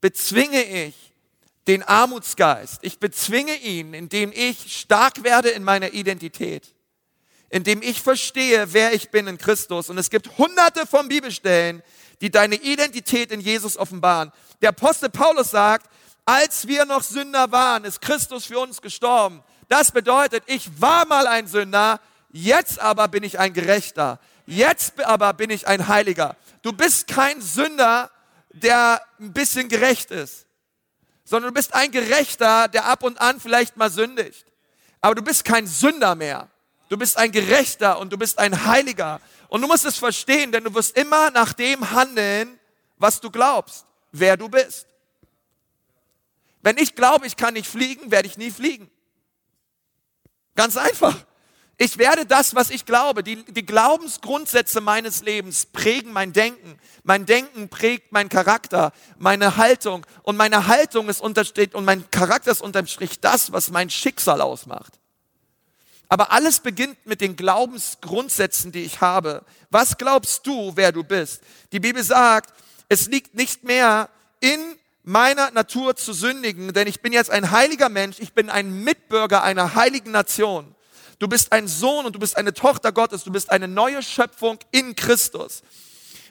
bezwinge 0.00 0.62
ich 0.62 0.94
den 1.66 1.82
Armutsgeist? 1.82 2.78
Ich 2.82 2.98
bezwinge 2.98 3.54
ihn, 3.56 3.94
indem 3.94 4.32
ich 4.32 4.78
stark 4.80 5.22
werde 5.22 5.50
in 5.50 5.62
meiner 5.62 5.92
Identität, 5.92 6.74
indem 7.50 7.82
ich 7.82 8.02
verstehe, 8.02 8.72
wer 8.72 8.92
ich 8.92 9.10
bin 9.10 9.26
in 9.26 9.38
Christus. 9.38 9.90
Und 9.90 9.98
es 9.98 10.10
gibt 10.10 10.38
hunderte 10.38 10.86
von 10.86 11.08
Bibelstellen, 11.08 11.82
die 12.20 12.30
deine 12.30 12.56
Identität 12.56 13.30
in 13.30 13.40
Jesus 13.40 13.76
offenbaren. 13.76 14.32
Der 14.60 14.70
Apostel 14.70 15.10
Paulus 15.10 15.50
sagt, 15.50 15.90
als 16.24 16.68
wir 16.68 16.84
noch 16.84 17.02
Sünder 17.02 17.50
waren, 17.50 17.84
ist 17.84 18.00
Christus 18.00 18.46
für 18.46 18.60
uns 18.60 18.80
gestorben. 18.80 19.42
Das 19.68 19.90
bedeutet, 19.90 20.44
ich 20.46 20.80
war 20.80 21.06
mal 21.06 21.26
ein 21.26 21.46
Sünder, 21.46 22.00
jetzt 22.30 22.78
aber 22.78 23.08
bin 23.08 23.22
ich 23.22 23.38
ein 23.38 23.52
Gerechter. 23.52 24.18
Jetzt 24.46 25.00
aber 25.04 25.32
bin 25.34 25.50
ich 25.50 25.66
ein 25.66 25.88
Heiliger. 25.88 26.36
Du 26.62 26.72
bist 26.72 27.06
kein 27.06 27.40
Sünder, 27.40 28.10
der 28.50 29.00
ein 29.20 29.32
bisschen 29.32 29.68
gerecht 29.68 30.10
ist, 30.10 30.46
sondern 31.24 31.50
du 31.50 31.54
bist 31.54 31.74
ein 31.74 31.90
Gerechter, 31.90 32.68
der 32.68 32.86
ab 32.86 33.02
und 33.02 33.20
an 33.20 33.40
vielleicht 33.40 33.76
mal 33.76 33.90
sündigt. 33.90 34.46
Aber 35.00 35.14
du 35.14 35.22
bist 35.22 35.44
kein 35.44 35.66
Sünder 35.66 36.14
mehr. 36.14 36.48
Du 36.88 36.96
bist 36.98 37.16
ein 37.16 37.32
Gerechter 37.32 37.98
und 37.98 38.12
du 38.12 38.18
bist 38.18 38.38
ein 38.38 38.66
Heiliger. 38.66 39.20
Und 39.48 39.62
du 39.62 39.66
musst 39.66 39.84
es 39.84 39.96
verstehen, 39.96 40.52
denn 40.52 40.64
du 40.64 40.74
wirst 40.74 40.96
immer 40.96 41.30
nach 41.30 41.52
dem 41.52 41.90
handeln, 41.90 42.58
was 42.98 43.20
du 43.20 43.30
glaubst, 43.30 43.86
wer 44.12 44.36
du 44.36 44.48
bist. 44.48 44.86
Wenn 46.62 46.78
ich 46.78 46.94
glaube, 46.94 47.26
ich 47.26 47.36
kann 47.36 47.54
nicht 47.54 47.68
fliegen, 47.68 48.10
werde 48.10 48.28
ich 48.28 48.36
nie 48.36 48.50
fliegen. 48.50 48.90
Ganz 50.54 50.76
einfach. 50.76 51.16
Ich 51.78 51.98
werde 51.98 52.26
das, 52.26 52.54
was 52.54 52.70
ich 52.70 52.86
glaube. 52.86 53.22
Die, 53.22 53.42
die 53.44 53.66
Glaubensgrundsätze 53.66 54.80
meines 54.80 55.22
Lebens 55.22 55.66
prägen 55.66 56.12
mein 56.12 56.32
Denken. 56.32 56.78
Mein 57.02 57.26
Denken 57.26 57.68
prägt 57.68 58.12
meinen 58.12 58.28
Charakter, 58.28 58.92
meine 59.18 59.56
Haltung. 59.56 60.06
Und 60.22 60.36
meine 60.36 60.68
Haltung 60.68 61.08
ist 61.08 61.20
untersteht 61.20 61.74
und 61.74 61.84
mein 61.84 62.08
Charakter 62.10 62.52
ist 62.52 62.62
unterstrich 62.62 63.20
das, 63.20 63.52
was 63.52 63.70
mein 63.70 63.90
Schicksal 63.90 64.40
ausmacht. 64.40 65.00
Aber 66.08 66.30
alles 66.30 66.60
beginnt 66.60 67.06
mit 67.06 67.22
den 67.22 67.36
Glaubensgrundsätzen, 67.36 68.70
die 68.70 68.82
ich 68.82 69.00
habe. 69.00 69.44
Was 69.70 69.96
glaubst 69.96 70.46
du, 70.46 70.76
wer 70.76 70.92
du 70.92 71.02
bist? 71.02 71.40
Die 71.72 71.80
Bibel 71.80 72.04
sagt, 72.04 72.52
es 72.90 73.08
liegt 73.08 73.34
nicht 73.34 73.64
mehr 73.64 74.10
in 74.38 74.60
meiner 75.04 75.50
Natur 75.50 75.96
zu 75.96 76.12
sündigen, 76.12 76.72
denn 76.72 76.86
ich 76.86 77.00
bin 77.00 77.12
jetzt 77.12 77.30
ein 77.30 77.50
heiliger 77.50 77.88
Mensch, 77.88 78.18
ich 78.20 78.32
bin 78.32 78.48
ein 78.50 78.84
Mitbürger 78.84 79.42
einer 79.42 79.74
heiligen 79.74 80.12
Nation. 80.12 80.74
Du 81.18 81.28
bist 81.28 81.52
ein 81.52 81.68
Sohn 81.68 82.06
und 82.06 82.14
du 82.14 82.18
bist 82.18 82.36
eine 82.36 82.52
Tochter 82.52 82.92
Gottes, 82.92 83.24
du 83.24 83.32
bist 83.32 83.50
eine 83.50 83.68
neue 83.68 84.02
Schöpfung 84.02 84.58
in 84.70 84.96
Christus. 84.96 85.62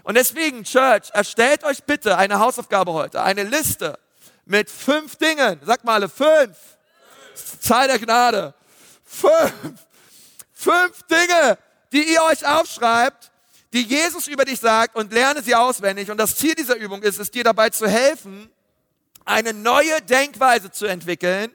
Und 0.03 0.15
deswegen, 0.15 0.63
Church, 0.63 1.09
erstellt 1.13 1.63
euch 1.63 1.83
bitte 1.83 2.17
eine 2.17 2.39
Hausaufgabe 2.39 2.91
heute, 2.93 3.21
eine 3.21 3.43
Liste 3.43 3.99
mit 4.45 4.69
fünf 4.69 5.15
Dingen. 5.15 5.59
Sag 5.63 5.83
mal 5.83 5.95
alle, 5.95 6.09
fünf. 6.09 6.57
Zahl 7.59 7.87
der 7.87 7.99
Gnade. 7.99 8.53
Fünf. 9.05 9.53
Fünf 10.53 11.03
Dinge, 11.03 11.57
die 11.91 12.13
ihr 12.13 12.23
euch 12.23 12.45
aufschreibt, 12.45 13.31
die 13.73 13.83
Jesus 13.83 14.27
über 14.27 14.45
dich 14.45 14.59
sagt 14.59 14.95
und 14.95 15.13
lerne 15.13 15.41
sie 15.41 15.55
auswendig. 15.55 16.11
Und 16.11 16.17
das 16.17 16.35
Ziel 16.35 16.55
dieser 16.55 16.75
Übung 16.75 17.01
ist 17.01 17.19
es, 17.19 17.31
dir 17.31 17.43
dabei 17.43 17.69
zu 17.69 17.87
helfen, 17.87 18.49
eine 19.25 19.53
neue 19.53 20.01
Denkweise 20.01 20.71
zu 20.71 20.85
entwickeln, 20.85 21.51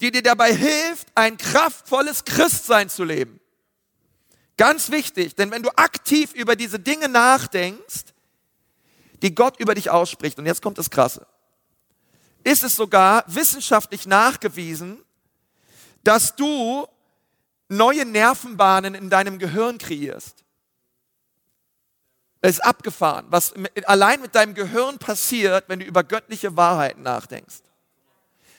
die 0.00 0.10
dir 0.10 0.22
dabei 0.22 0.54
hilft, 0.54 1.08
ein 1.14 1.36
kraftvolles 1.36 2.24
Christsein 2.24 2.88
zu 2.88 3.04
leben. 3.04 3.40
Ganz 4.56 4.90
wichtig, 4.90 5.34
denn 5.34 5.50
wenn 5.50 5.62
du 5.62 5.70
aktiv 5.76 6.32
über 6.34 6.56
diese 6.56 6.78
Dinge 6.78 7.08
nachdenkst, 7.08 8.14
die 9.22 9.34
Gott 9.34 9.58
über 9.60 9.74
dich 9.74 9.90
ausspricht, 9.90 10.38
und 10.38 10.46
jetzt 10.46 10.62
kommt 10.62 10.78
das 10.78 10.90
Krasse, 10.90 11.26
ist 12.44 12.64
es 12.64 12.76
sogar 12.76 13.24
wissenschaftlich 13.26 14.06
nachgewiesen, 14.06 15.04
dass 16.04 16.36
du 16.36 16.86
neue 17.68 18.04
Nervenbahnen 18.04 18.94
in 18.94 19.10
deinem 19.10 19.38
Gehirn 19.38 19.78
kreierst 19.78 20.44
ist 22.40 22.64
abgefahren, 22.64 23.26
was 23.30 23.52
allein 23.84 24.20
mit 24.20 24.34
deinem 24.34 24.54
Gehirn 24.54 24.98
passiert, 24.98 25.64
wenn 25.68 25.80
du 25.80 25.84
über 25.84 26.04
göttliche 26.04 26.56
Wahrheiten 26.56 27.02
nachdenkst. 27.02 27.62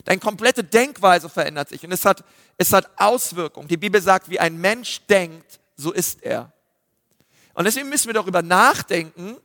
Deine 0.03 0.19
komplette 0.19 0.63
Denkweise 0.63 1.29
verändert 1.29 1.69
sich 1.69 1.83
und 1.83 1.91
es 1.91 2.05
hat, 2.05 2.23
es 2.57 2.73
hat 2.73 2.89
Auswirkungen. 2.97 3.67
Die 3.67 3.77
Bibel 3.77 4.01
sagt, 4.01 4.29
wie 4.29 4.39
ein 4.39 4.59
Mensch 4.59 5.01
denkt, 5.07 5.59
so 5.75 5.91
ist 5.91 6.23
er. 6.23 6.51
Und 7.53 7.65
deswegen 7.65 7.89
müssen 7.89 8.07
wir 8.07 8.13
darüber 8.13 8.41
nachdenken, 8.41 9.37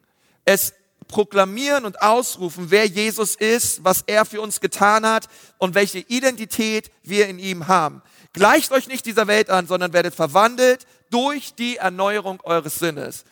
es 0.44 0.74
proklamieren 1.08 1.84
und 1.84 2.00
ausrufen, 2.00 2.70
wer 2.70 2.86
Jesus 2.86 3.36
ist, 3.36 3.84
was 3.84 4.02
er 4.06 4.24
für 4.24 4.40
uns 4.40 4.60
getan 4.60 5.06
hat 5.06 5.28
und 5.58 5.74
welche 5.74 5.98
Identität 5.98 6.90
wir 7.02 7.28
in 7.28 7.38
ihm 7.38 7.68
haben. 7.68 8.02
Gleicht 8.32 8.72
euch 8.72 8.88
nicht 8.88 9.06
dieser 9.06 9.26
Welt 9.26 9.50
an, 9.50 9.66
sondern 9.66 9.92
werdet 9.92 10.14
verwandelt 10.14 10.86
durch 11.10 11.54
die 11.54 11.76
Erneuerung 11.76 12.40
eures 12.42 12.78
Sinnes. 12.78 13.24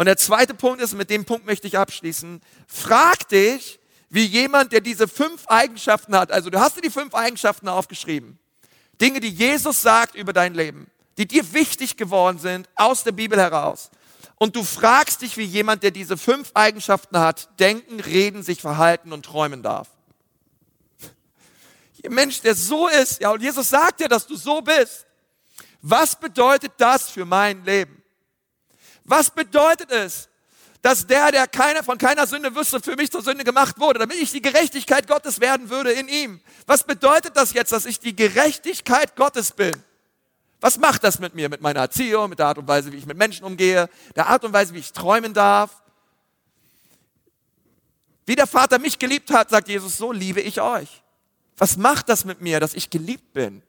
Und 0.00 0.06
der 0.06 0.16
zweite 0.16 0.54
Punkt 0.54 0.80
ist, 0.80 0.94
mit 0.94 1.10
dem 1.10 1.26
Punkt 1.26 1.44
möchte 1.44 1.66
ich 1.66 1.76
abschließen, 1.76 2.40
frag 2.66 3.28
dich, 3.28 3.78
wie 4.08 4.24
jemand, 4.24 4.72
der 4.72 4.80
diese 4.80 5.06
fünf 5.06 5.46
Eigenschaften 5.46 6.16
hat, 6.16 6.32
also 6.32 6.48
du 6.48 6.58
hast 6.58 6.78
dir 6.78 6.80
die 6.80 6.88
fünf 6.88 7.14
Eigenschaften 7.14 7.68
aufgeschrieben, 7.68 8.38
Dinge, 8.98 9.20
die 9.20 9.28
Jesus 9.28 9.82
sagt 9.82 10.14
über 10.14 10.32
dein 10.32 10.54
Leben, 10.54 10.90
die 11.18 11.28
dir 11.28 11.52
wichtig 11.52 11.98
geworden 11.98 12.38
sind 12.38 12.66
aus 12.76 13.04
der 13.04 13.12
Bibel 13.12 13.38
heraus. 13.38 13.90
Und 14.36 14.56
du 14.56 14.64
fragst 14.64 15.20
dich, 15.20 15.36
wie 15.36 15.44
jemand, 15.44 15.82
der 15.82 15.90
diese 15.90 16.16
fünf 16.16 16.50
Eigenschaften 16.54 17.18
hat, 17.18 17.50
denken, 17.60 18.00
reden, 18.00 18.42
sich 18.42 18.62
verhalten 18.62 19.12
und 19.12 19.26
träumen 19.26 19.62
darf. 19.62 19.90
Ein 22.02 22.14
Mensch, 22.14 22.40
der 22.40 22.54
so 22.54 22.88
ist, 22.88 23.20
ja, 23.20 23.32
und 23.32 23.42
Jesus 23.42 23.68
sagt 23.68 24.00
dir, 24.00 24.08
dass 24.08 24.26
du 24.26 24.34
so 24.34 24.62
bist. 24.62 25.04
Was 25.82 26.18
bedeutet 26.18 26.72
das 26.78 27.10
für 27.10 27.26
mein 27.26 27.66
Leben? 27.66 27.99
Was 29.10 29.28
bedeutet 29.28 29.90
es, 29.90 30.28
dass 30.82 31.04
der, 31.04 31.32
der 31.32 31.48
keine, 31.48 31.82
von 31.82 31.98
keiner 31.98 32.28
Sünde 32.28 32.54
wüsste, 32.54 32.80
für 32.80 32.94
mich 32.94 33.10
zur 33.10 33.22
Sünde 33.22 33.42
gemacht 33.42 33.80
wurde, 33.80 33.98
damit 33.98 34.16
ich 34.18 34.30
die 34.30 34.40
Gerechtigkeit 34.40 35.08
Gottes 35.08 35.40
werden 35.40 35.68
würde 35.68 35.90
in 35.90 36.06
ihm? 36.06 36.40
Was 36.66 36.84
bedeutet 36.84 37.36
das 37.36 37.52
jetzt, 37.52 37.72
dass 37.72 37.86
ich 37.86 37.98
die 37.98 38.14
Gerechtigkeit 38.14 39.16
Gottes 39.16 39.50
bin? 39.50 39.74
Was 40.60 40.78
macht 40.78 41.02
das 41.02 41.18
mit 41.18 41.34
mir, 41.34 41.48
mit 41.48 41.60
meiner 41.60 41.80
Erziehung, 41.80 42.30
mit 42.30 42.38
der 42.38 42.46
Art 42.46 42.58
und 42.58 42.68
Weise, 42.68 42.92
wie 42.92 42.98
ich 42.98 43.06
mit 43.06 43.16
Menschen 43.16 43.44
umgehe, 43.44 43.90
der 44.14 44.28
Art 44.28 44.44
und 44.44 44.52
Weise, 44.52 44.74
wie 44.74 44.78
ich 44.78 44.92
träumen 44.92 45.34
darf? 45.34 45.82
Wie 48.26 48.36
der 48.36 48.46
Vater 48.46 48.78
mich 48.78 49.00
geliebt 49.00 49.32
hat, 49.32 49.50
sagt 49.50 49.66
Jesus, 49.66 49.96
so 49.96 50.12
liebe 50.12 50.40
ich 50.40 50.60
euch. 50.60 51.02
Was 51.56 51.76
macht 51.76 52.08
das 52.08 52.24
mit 52.24 52.40
mir, 52.40 52.60
dass 52.60 52.74
ich 52.74 52.90
geliebt 52.90 53.32
bin? 53.32 53.60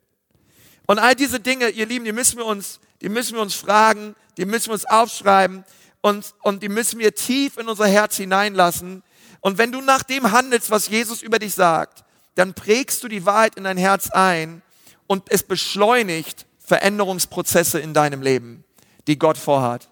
Und 0.86 0.99
all 0.99 1.15
diese 1.15 1.39
Dinge, 1.39 1.69
ihr 1.69 1.88
Lieben, 1.88 2.06
die 2.06 2.12
müssen 2.12 2.38
wir 2.38 2.45
uns, 2.45 2.80
die 3.01 3.09
müssen 3.09 3.35
wir 3.35 3.41
uns 3.41 3.55
fragen, 3.55 4.15
die 4.37 4.45
müssen 4.45 4.67
wir 4.67 4.73
uns 4.73 4.85
aufschreiben 4.85 5.65
und, 6.01 6.33
und 6.41 6.63
die 6.63 6.69
müssen 6.69 6.99
wir 6.99 7.13
tief 7.13 7.57
in 7.57 7.67
unser 7.67 7.87
Herz 7.87 8.17
hineinlassen. 8.17 9.03
Und 9.41 9.57
wenn 9.57 9.71
du 9.71 9.81
nach 9.81 10.03
dem 10.03 10.31
handelst, 10.31 10.69
was 10.69 10.87
Jesus 10.87 11.21
über 11.21 11.39
dich 11.39 11.53
sagt, 11.53 12.03
dann 12.35 12.53
prägst 12.53 13.03
du 13.03 13.07
die 13.07 13.25
Wahrheit 13.25 13.55
in 13.55 13.63
dein 13.63 13.77
Herz 13.77 14.09
ein 14.11 14.61
und 15.07 15.23
es 15.29 15.43
beschleunigt 15.43 16.45
Veränderungsprozesse 16.59 17.79
in 17.79 17.93
deinem 17.93 18.21
Leben, 18.21 18.63
die 19.07 19.19
Gott 19.19 19.37
vorhat. 19.37 19.89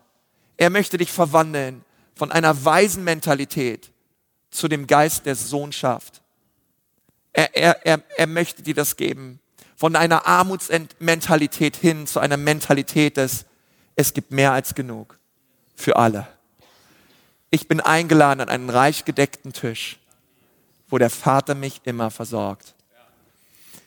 Er 0.57 0.69
möchte 0.69 0.97
dich 0.97 1.11
verwandeln 1.11 1.83
von 2.15 2.31
einer 2.31 2.63
weisen 2.63 3.03
Mentalität 3.03 3.91
zu 4.51 4.67
dem 4.67 4.87
Geist 4.87 5.25
der 5.25 5.35
Sohnschaft. 5.35 6.21
Er, 7.33 7.55
er, 7.55 7.85
er, 7.85 8.03
er 8.17 8.27
möchte 8.27 8.63
dir 8.63 8.73
das 8.73 8.95
geben. 8.95 9.39
Von 9.79 9.95
einer 9.95 10.27
Armutsmentalität 10.27 11.77
hin 11.77 12.05
zu 12.05 12.19
einer 12.19 12.35
Mentalität 12.35 13.15
des, 13.15 13.45
es 13.95 14.13
gibt 14.13 14.29
mehr 14.29 14.51
als 14.51 14.75
genug 14.75 15.17
für 15.73 15.95
alle. 15.95 16.27
Ich 17.49 17.69
bin 17.69 17.79
eingeladen 17.79 18.41
an 18.41 18.49
einen 18.49 18.69
reich 18.69 19.05
gedeckten 19.05 19.53
Tisch, 19.53 19.97
wo 20.89 20.97
der 20.97 21.09
Vater 21.09 21.55
mich 21.55 21.79
immer 21.85 22.11
versorgt. 22.11 22.75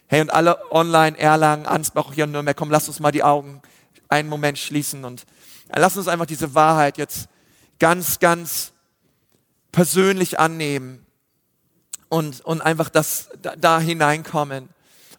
Hey, 0.06 0.22
und 0.22 0.30
alle 0.30 0.72
online, 0.72 1.18
Erlangen, 1.18 1.66
Ansbach, 1.66 2.14
hier 2.14 2.24
in 2.24 2.32
Nürnberg, 2.32 2.56
komm, 2.56 2.70
lass 2.70 2.88
uns 2.88 2.98
mal 2.98 3.12
die 3.12 3.22
Augen 3.22 3.60
einen 4.08 4.30
Moment 4.30 4.58
schließen 4.58 5.04
und 5.04 5.26
lass 5.74 5.98
uns 5.98 6.08
einfach 6.08 6.24
diese 6.24 6.54
Wahrheit 6.54 6.96
jetzt 6.96 7.28
ganz, 7.78 8.18
ganz 8.18 8.72
persönlich 9.72 10.38
annehmen 10.38 11.04
und, 12.08 12.40
und 12.40 12.62
einfach 12.62 12.88
das 12.88 13.28
da, 13.42 13.56
da 13.56 13.78
hineinkommen. 13.78 14.70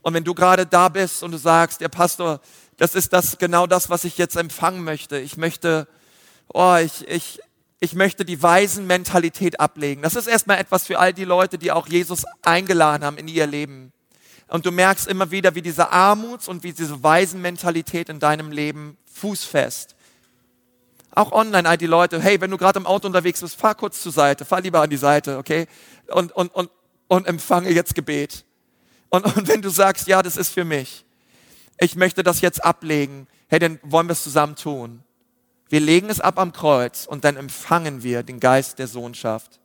Und 0.04 0.14
wenn 0.14 0.24
du 0.24 0.36
gerade 0.36 0.66
da 0.66 0.90
bist 0.90 1.24
und 1.24 1.32
du 1.32 1.38
sagst, 1.38 1.82
der 1.82 1.90
Pastor, 1.90 2.42
das 2.78 2.94
ist 2.94 3.14
das, 3.14 3.38
genau 3.38 3.66
das, 3.66 3.90
was 3.90 4.04
ich 4.04 4.18
jetzt 4.18 4.36
empfangen 4.36 4.84
möchte. 4.84 5.18
Ich 5.18 5.38
möchte, 5.38 5.88
oh, 6.54 6.76
ich, 6.76 7.08
ich, 7.08 7.40
ich 7.80 7.96
möchte 7.96 8.26
die 8.26 8.44
Waisenmentalität 8.44 9.60
ablegen. 9.60 10.02
Das 10.02 10.16
ist 10.16 10.28
erstmal 10.28 10.60
etwas 10.60 10.86
für 10.86 11.00
all 11.00 11.14
die 11.14 11.24
Leute, 11.24 11.58
die 11.58 11.72
auch 11.72 11.88
Jesus 11.88 12.26
eingeladen 12.42 13.06
haben 13.06 13.18
in 13.18 13.30
ihr 13.30 13.48
Leben. 13.48 13.94
Und 14.50 14.66
du 14.66 14.72
merkst 14.72 15.08
immer 15.08 15.32
wieder, 15.32 15.56
wie 15.56 15.62
diese 15.62 15.92
Armuts- 15.92 16.50
und 16.50 16.64
wie 16.64 16.74
diese 16.74 17.02
Waisenmentalität 17.02 18.10
in 18.10 18.20
deinem 18.20 18.52
Leben 18.52 18.98
fußfest. 19.14 19.96
Auch 21.12 21.32
online 21.32 21.68
all 21.70 21.78
die 21.78 21.88
Leute, 21.88 22.20
hey, 22.20 22.42
wenn 22.42 22.52
du 22.52 22.58
gerade 22.58 22.78
im 22.78 22.86
Auto 22.86 23.08
unterwegs 23.08 23.40
bist, 23.40 23.56
fahr 23.56 23.76
kurz 23.76 24.02
zur 24.02 24.12
Seite, 24.12 24.44
fahr 24.44 24.60
lieber 24.60 24.82
an 24.82 24.90
die 24.90 24.98
Seite, 24.98 25.38
okay? 25.38 25.68
Und, 26.08 26.34
und, 26.34 26.54
und, 26.54 26.70
und 27.08 27.26
empfange 27.26 27.70
jetzt 27.70 27.96
Gebet. 27.96 28.44
Und, 29.14 29.38
und 29.38 29.48
wenn 29.48 29.62
du 29.62 29.70
sagst, 29.70 30.08
ja, 30.08 30.24
das 30.24 30.38
ist 30.38 30.50
für 30.50 30.66
mich, 30.66 31.06
ich 31.78 31.96
möchte 31.96 32.24
das 32.24 32.42
jetzt 32.42 32.66
ablegen, 32.66 33.28
hey, 33.48 33.60
dann 33.60 33.80
wollen 33.84 34.08
wir 34.08 34.14
es 34.14 34.24
zusammen 34.24 34.56
tun. 34.56 35.04
Wir 35.70 35.82
legen 35.82 36.10
es 36.10 36.20
ab 36.20 36.40
am 36.40 36.52
Kreuz 36.52 37.06
und 37.06 37.24
dann 37.24 37.38
empfangen 37.38 38.02
wir 38.02 38.24
den 38.24 38.40
Geist 38.40 38.80
der 38.80 38.88
Sohnschaft. 38.88 39.60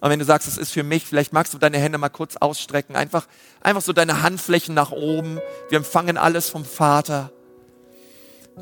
Und 0.00 0.10
wenn 0.10 0.18
du 0.18 0.24
sagst, 0.24 0.48
es 0.48 0.58
ist 0.58 0.72
für 0.72 0.82
mich, 0.82 1.06
vielleicht 1.06 1.32
magst 1.32 1.54
du 1.54 1.58
deine 1.58 1.78
Hände 1.78 1.96
mal 1.96 2.08
kurz 2.08 2.36
ausstrecken, 2.38 2.96
einfach, 2.96 3.28
einfach 3.60 3.82
so 3.82 3.92
deine 3.92 4.22
Handflächen 4.22 4.74
nach 4.74 4.90
oben. 4.90 5.38
Wir 5.68 5.78
empfangen 5.78 6.18
alles 6.18 6.48
vom 6.48 6.64
Vater. 6.64 7.30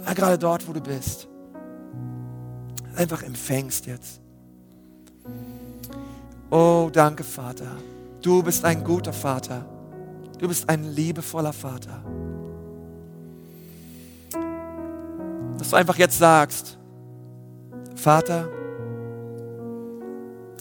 Ja, 0.04 0.12
gerade 0.12 0.36
dort, 0.36 0.68
wo 0.68 0.74
du 0.74 0.82
bist. 0.82 1.28
Einfach 2.94 3.22
empfängst 3.22 3.86
jetzt. 3.86 4.20
Oh, 6.50 6.90
danke, 6.92 7.24
Vater. 7.24 7.78
Du 8.20 8.42
bist 8.42 8.66
ein 8.66 8.84
guter 8.84 9.14
Vater. 9.14 9.77
Du 10.38 10.46
bist 10.46 10.68
ein 10.68 10.84
liebevoller 10.84 11.52
Vater. 11.52 12.02
Dass 15.58 15.70
du 15.70 15.76
einfach 15.76 15.96
jetzt 15.96 16.18
sagst, 16.18 16.78
Vater, 17.96 18.48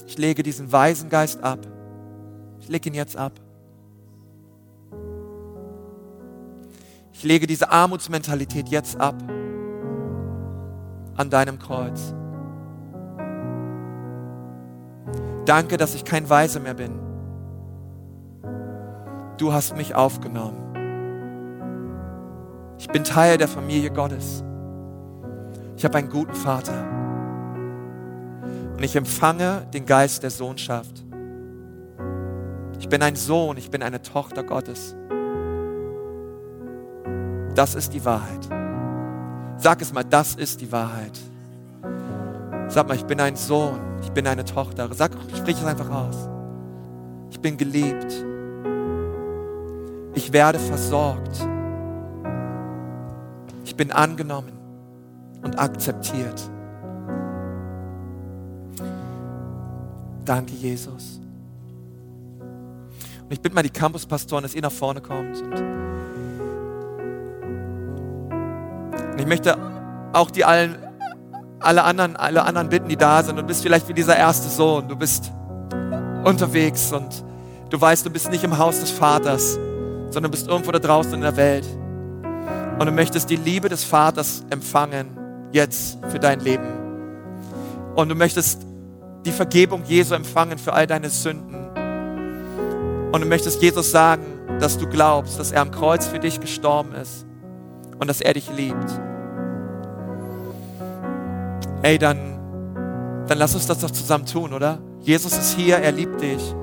ich 0.06 0.18
lege 0.18 0.42
diesen 0.42 0.72
weisen 0.72 1.08
Geist 1.08 1.42
ab. 1.42 1.60
Ich 2.60 2.68
lege 2.68 2.88
ihn 2.88 2.94
jetzt 2.94 3.16
ab. 3.16 3.32
Ich 7.12 7.22
lege 7.22 7.46
diese 7.46 7.70
Armutsmentalität 7.70 8.68
jetzt 8.68 9.00
ab 9.00 9.16
an 11.16 11.30
deinem 11.30 11.58
Kreuz. 11.58 12.14
Danke, 15.44 15.76
dass 15.76 15.94
ich 15.94 16.04
kein 16.04 16.28
Weise 16.28 16.60
mehr 16.60 16.74
bin. 16.74 17.07
Du 19.38 19.52
hast 19.52 19.76
mich 19.76 19.94
aufgenommen. 19.94 20.64
Ich 22.78 22.88
bin 22.88 23.04
Teil 23.04 23.38
der 23.38 23.46
Familie 23.46 23.90
Gottes. 23.90 24.42
Ich 25.76 25.84
habe 25.84 25.98
einen 25.98 26.08
guten 26.08 26.34
Vater. 26.34 26.84
Und 28.76 28.82
ich 28.82 28.96
empfange 28.96 29.64
den 29.72 29.86
Geist 29.86 30.24
der 30.24 30.30
Sohnschaft. 30.30 31.04
Ich 32.80 32.88
bin 32.88 33.00
ein 33.00 33.14
Sohn, 33.14 33.56
ich 33.56 33.70
bin 33.70 33.82
eine 33.82 34.02
Tochter 34.02 34.42
Gottes. 34.42 34.96
Das 37.54 37.76
ist 37.76 37.94
die 37.94 38.04
Wahrheit. 38.04 38.48
Sag 39.56 39.80
es 39.82 39.92
mal, 39.92 40.04
das 40.04 40.34
ist 40.34 40.60
die 40.60 40.70
Wahrheit. 40.72 41.18
Sag 42.66 42.88
mal, 42.88 42.96
ich 42.96 43.04
bin 43.04 43.20
ein 43.20 43.36
Sohn, 43.36 43.78
ich 44.02 44.10
bin 44.10 44.26
eine 44.26 44.44
Tochter. 44.44 44.88
Sag, 44.94 45.12
sprich 45.36 45.56
es 45.58 45.64
einfach 45.64 45.90
aus. 45.90 46.28
Ich 47.30 47.40
bin 47.40 47.56
geliebt. 47.56 48.27
Ich 50.18 50.32
werde 50.32 50.58
versorgt. 50.58 51.46
Ich 53.64 53.76
bin 53.76 53.92
angenommen 53.92 54.50
und 55.44 55.56
akzeptiert. 55.56 56.42
Danke, 60.24 60.54
Jesus. 60.54 61.20
Und 62.40 63.30
ich 63.30 63.40
bitte 63.40 63.54
mal 63.54 63.62
die 63.62 63.70
Campuspastoren, 63.70 64.42
dass 64.42 64.56
ihr 64.56 64.62
nach 64.62 64.72
vorne 64.72 65.00
kommt. 65.00 65.40
Und, 65.40 65.54
ich 69.20 69.26
möchte 69.26 69.56
auch 70.14 70.32
die 70.32 70.44
allen, 70.44 70.78
alle 71.60 71.84
anderen, 71.84 72.16
alle 72.16 72.42
anderen 72.42 72.68
bitten, 72.68 72.88
die 72.88 72.96
da 72.96 73.22
sind. 73.22 73.36
Du 73.36 73.44
bist 73.44 73.62
vielleicht 73.62 73.86
wie 73.88 73.94
dieser 73.94 74.16
erste 74.16 74.48
Sohn. 74.48 74.88
Du 74.88 74.96
bist 74.96 75.30
unterwegs 76.24 76.92
und 76.92 77.22
du 77.70 77.80
weißt, 77.80 78.04
du 78.04 78.10
bist 78.10 78.32
nicht 78.32 78.42
im 78.42 78.58
Haus 78.58 78.80
des 78.80 78.90
Vaters, 78.90 79.56
sondern 80.10 80.30
bist 80.30 80.48
irgendwo 80.48 80.72
da 80.72 80.78
draußen 80.78 81.14
in 81.14 81.20
der 81.20 81.36
Welt. 81.36 81.66
Und 82.78 82.86
du 82.86 82.92
möchtest 82.92 83.30
die 83.30 83.36
Liebe 83.36 83.68
des 83.68 83.84
Vaters 83.84 84.44
empfangen, 84.50 85.16
jetzt 85.52 85.98
für 86.08 86.18
dein 86.18 86.40
Leben. 86.40 86.66
Und 87.94 88.08
du 88.08 88.14
möchtest 88.14 88.62
die 89.24 89.32
Vergebung 89.32 89.82
Jesu 89.84 90.14
empfangen 90.14 90.58
für 90.58 90.72
all 90.72 90.86
deine 90.86 91.10
Sünden. 91.10 91.56
Und 93.12 93.20
du 93.20 93.26
möchtest 93.26 93.60
Jesus 93.62 93.90
sagen, 93.90 94.24
dass 94.60 94.78
du 94.78 94.86
glaubst, 94.88 95.38
dass 95.38 95.52
er 95.52 95.62
am 95.62 95.70
Kreuz 95.70 96.06
für 96.06 96.18
dich 96.18 96.40
gestorben 96.40 96.92
ist 96.94 97.26
und 97.98 98.08
dass 98.08 98.20
er 98.20 98.34
dich 98.34 98.50
liebt. 98.56 99.00
Ey, 101.82 101.98
dann 101.98 102.36
Dann 103.28 103.38
lass 103.38 103.54
uns 103.54 103.66
das 103.66 103.80
doch 103.80 103.90
zusammen 103.90 104.24
tun, 104.24 104.54
oder? 104.54 104.78
Jesus 105.00 105.32
ist 105.36 105.54
hier, 105.54 105.76
er 105.76 105.92
liebt 105.92 106.20
dich. 106.20 106.54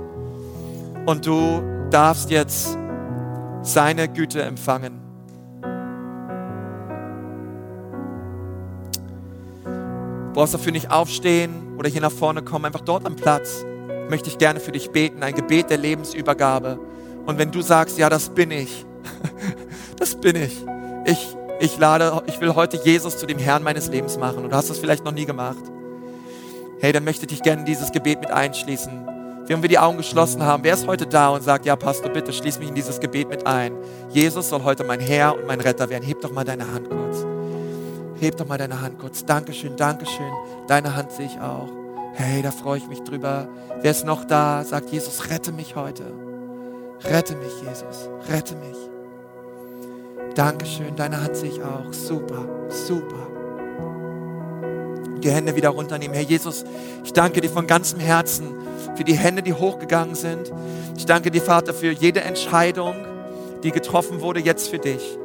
Und 1.06 1.26
du 1.28 1.62
darfst 1.92 2.32
jetzt 2.32 2.76
seine 3.66 4.08
Güte 4.08 4.42
empfangen. 4.42 5.02
Du 9.64 10.34
brauchst 10.34 10.54
dafür 10.54 10.72
nicht 10.72 10.92
aufstehen 10.92 11.76
oder 11.78 11.90
hier 11.90 12.02
nach 12.02 12.12
vorne 12.12 12.42
kommen, 12.42 12.66
einfach 12.66 12.82
dort 12.82 13.06
am 13.06 13.16
Platz 13.16 13.66
möchte 14.10 14.30
ich 14.30 14.38
gerne 14.38 14.60
für 14.60 14.72
dich 14.72 14.92
beten, 14.92 15.24
ein 15.24 15.34
Gebet 15.34 15.70
der 15.70 15.78
Lebensübergabe. 15.78 16.80
Und 17.26 17.40
wenn 17.40 17.52
du 17.52 17.62
sagst, 17.62 17.98
ja, 17.98 18.10
das 18.10 18.30
bin 18.30 18.52
ich, 18.52 18.86
das 19.98 20.16
bin 20.16 20.36
ich. 20.36 20.64
Ich, 21.06 21.36
ich 21.60 21.78
lade, 21.80 22.22
ich 22.28 22.40
will 22.40 22.54
heute 22.54 22.78
Jesus 22.78 23.18
zu 23.18 23.26
dem 23.26 23.40
Herrn 23.40 23.64
meines 23.64 23.88
Lebens 23.88 24.18
machen 24.18 24.44
und 24.44 24.52
du 24.52 24.56
hast 24.56 24.70
das 24.70 24.78
vielleicht 24.78 25.06
noch 25.06 25.12
nie 25.12 25.26
gemacht. 25.26 25.64
Hey, 26.80 26.92
dann 26.92 27.04
möchte 27.04 27.24
ich 27.24 27.30
dich 27.30 27.42
gerne 27.42 27.62
in 27.62 27.66
dieses 27.66 27.92
Gebet 27.92 28.20
mit 28.20 28.30
einschließen. 28.30 29.15
Während 29.48 29.62
wir 29.64 29.70
die 29.70 29.78
Augen 29.78 29.98
geschlossen 29.98 30.44
haben, 30.44 30.64
wer 30.64 30.74
ist 30.74 30.88
heute 30.88 31.06
da 31.06 31.30
und 31.30 31.44
sagt, 31.44 31.66
ja, 31.66 31.76
Pastor, 31.76 32.12
bitte 32.12 32.34
schließ 32.34 32.58
mich 32.60 32.70
in 32.70 32.76
dieses 32.76 33.00
Gebet 33.00 33.30
mit 33.30 33.46
ein. 33.46 33.74
Jesus 34.10 34.50
soll 34.50 34.64
heute 34.64 34.84
mein 34.84 35.00
Herr 35.00 35.36
und 35.36 35.46
mein 35.46 35.62
Retter 35.62 35.90
werden. 35.90 36.04
Heb 36.04 36.22
doch 36.22 36.32
mal 36.32 36.44
deine 36.44 36.72
Hand 36.72 36.90
kurz. 36.90 37.26
Heb 38.20 38.38
doch 38.38 38.48
mal 38.48 38.58
deine 38.58 38.82
Hand 38.82 38.98
kurz. 38.98 39.24
Dankeschön, 39.24 39.76
Dankeschön. 39.76 40.32
Deine 40.68 40.96
Hand 40.96 41.12
sehe 41.12 41.28
ich 41.28 41.40
auch. 41.40 41.70
Hey, 42.14 42.42
da 42.42 42.50
freue 42.50 42.78
ich 42.78 42.88
mich 42.88 43.02
drüber. 43.02 43.48
Wer 43.82 43.92
ist 43.92 44.06
noch 44.06 44.26
da? 44.26 44.64
Sagt 44.64 44.90
Jesus, 44.90 45.30
rette 45.30 45.52
mich 45.52 45.76
heute. 45.76 46.06
Rette 47.04 47.36
mich, 47.36 47.54
Jesus. 47.62 48.10
Rette 48.30 48.56
mich. 48.56 48.78
Dankeschön, 50.34 50.96
deine 50.96 51.22
Hand 51.22 51.36
sehe 51.36 51.50
ich 51.50 51.62
auch. 51.62 51.94
Super, 51.94 52.46
super. 52.70 53.35
Die 55.26 55.32
Hände 55.32 55.56
wieder 55.56 55.70
runternehmen. 55.70 56.14
Herr 56.14 56.24
Jesus, 56.24 56.64
ich 57.04 57.12
danke 57.12 57.42
dir 57.42 57.50
von 57.50 57.66
ganzem 57.66 58.00
Herzen 58.00 58.54
für 58.96 59.04
die 59.04 59.16
Hände, 59.16 59.42
die 59.42 59.54
hochgegangen 59.54 60.14
sind. 60.14 60.54
Ich 60.96 61.08
danke 61.08 61.32
dir, 61.32 61.42
Vater, 61.42 61.74
für 61.74 61.92
jede 61.92 62.22
Entscheidung, 62.22 62.94
die 63.64 63.72
getroffen 63.72 64.22
wurde, 64.22 64.40
jetzt 64.40 64.70
für 64.70 64.78
dich. 64.78 65.18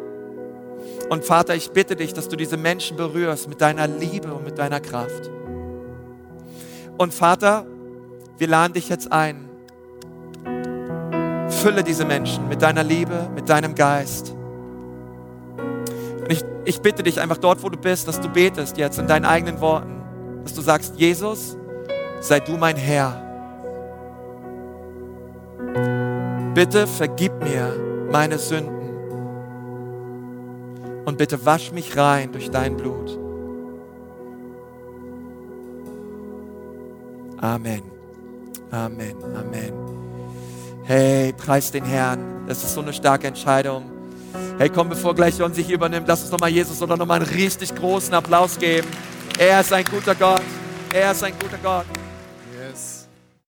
Und 1.10 1.26
Vater, 1.26 1.54
ich 1.54 1.72
bitte 1.72 1.96
dich, 1.96 2.14
dass 2.14 2.30
du 2.30 2.36
diese 2.36 2.56
Menschen 2.56 2.96
berührst 2.96 3.46
mit 3.50 3.60
deiner 3.60 3.86
Liebe 3.86 4.32
und 4.32 4.42
mit 4.42 4.56
deiner 4.56 4.80
Kraft. 4.80 5.30
Und 6.96 7.12
Vater, 7.12 7.66
wir 8.38 8.48
laden 8.48 8.72
dich 8.72 8.88
jetzt 8.88 9.12
ein. 9.12 9.50
Fülle 11.50 11.84
diese 11.84 12.06
Menschen 12.06 12.48
mit 12.48 12.62
deiner 12.62 12.84
Liebe, 12.84 13.28
mit 13.34 13.50
deinem 13.50 13.74
Geist. 13.74 14.34
Ich 16.64 16.80
bitte 16.80 17.02
dich 17.02 17.20
einfach 17.20 17.38
dort, 17.38 17.62
wo 17.62 17.68
du 17.68 17.78
bist, 17.78 18.06
dass 18.06 18.20
du 18.20 18.28
betest 18.28 18.76
jetzt 18.76 18.98
in 18.98 19.06
deinen 19.06 19.24
eigenen 19.24 19.60
Worten, 19.60 20.02
dass 20.42 20.54
du 20.54 20.60
sagst, 20.60 20.94
Jesus, 20.96 21.56
sei 22.20 22.40
du 22.40 22.56
mein 22.56 22.76
Herr. 22.76 23.26
Bitte 26.54 26.86
vergib 26.86 27.32
mir 27.42 27.72
meine 28.10 28.38
Sünden 28.38 28.90
und 31.04 31.16
bitte 31.16 31.44
wasch 31.46 31.72
mich 31.72 31.96
rein 31.96 32.32
durch 32.32 32.50
dein 32.50 32.76
Blut. 32.76 33.18
Amen. 37.40 37.82
Amen. 38.70 39.16
Amen. 39.34 39.72
Hey, 40.84 41.32
preis 41.32 41.70
den 41.70 41.84
Herrn. 41.84 42.44
Das 42.46 42.62
ist 42.62 42.74
so 42.74 42.82
eine 42.82 42.92
starke 42.92 43.26
Entscheidung. 43.28 43.99
Hey, 44.58 44.68
komm, 44.68 44.88
bevor 44.88 45.14
gleich 45.14 45.38
John 45.38 45.54
sich 45.54 45.70
übernimmt, 45.70 46.06
lass 46.06 46.22
uns 46.22 46.30
nochmal 46.30 46.50
Jesus 46.50 46.82
oder 46.82 46.96
nochmal 46.96 47.22
einen 47.22 47.30
richtig 47.30 47.74
großen 47.74 48.12
Applaus 48.14 48.58
geben. 48.58 48.88
Er 49.38 49.60
ist 49.60 49.72
ein 49.72 49.84
guter 49.84 50.14
Gott. 50.14 50.42
Er 50.92 51.12
ist 51.12 51.24
ein 51.24 51.32
guter 51.38 51.58
Gott. 51.62 51.86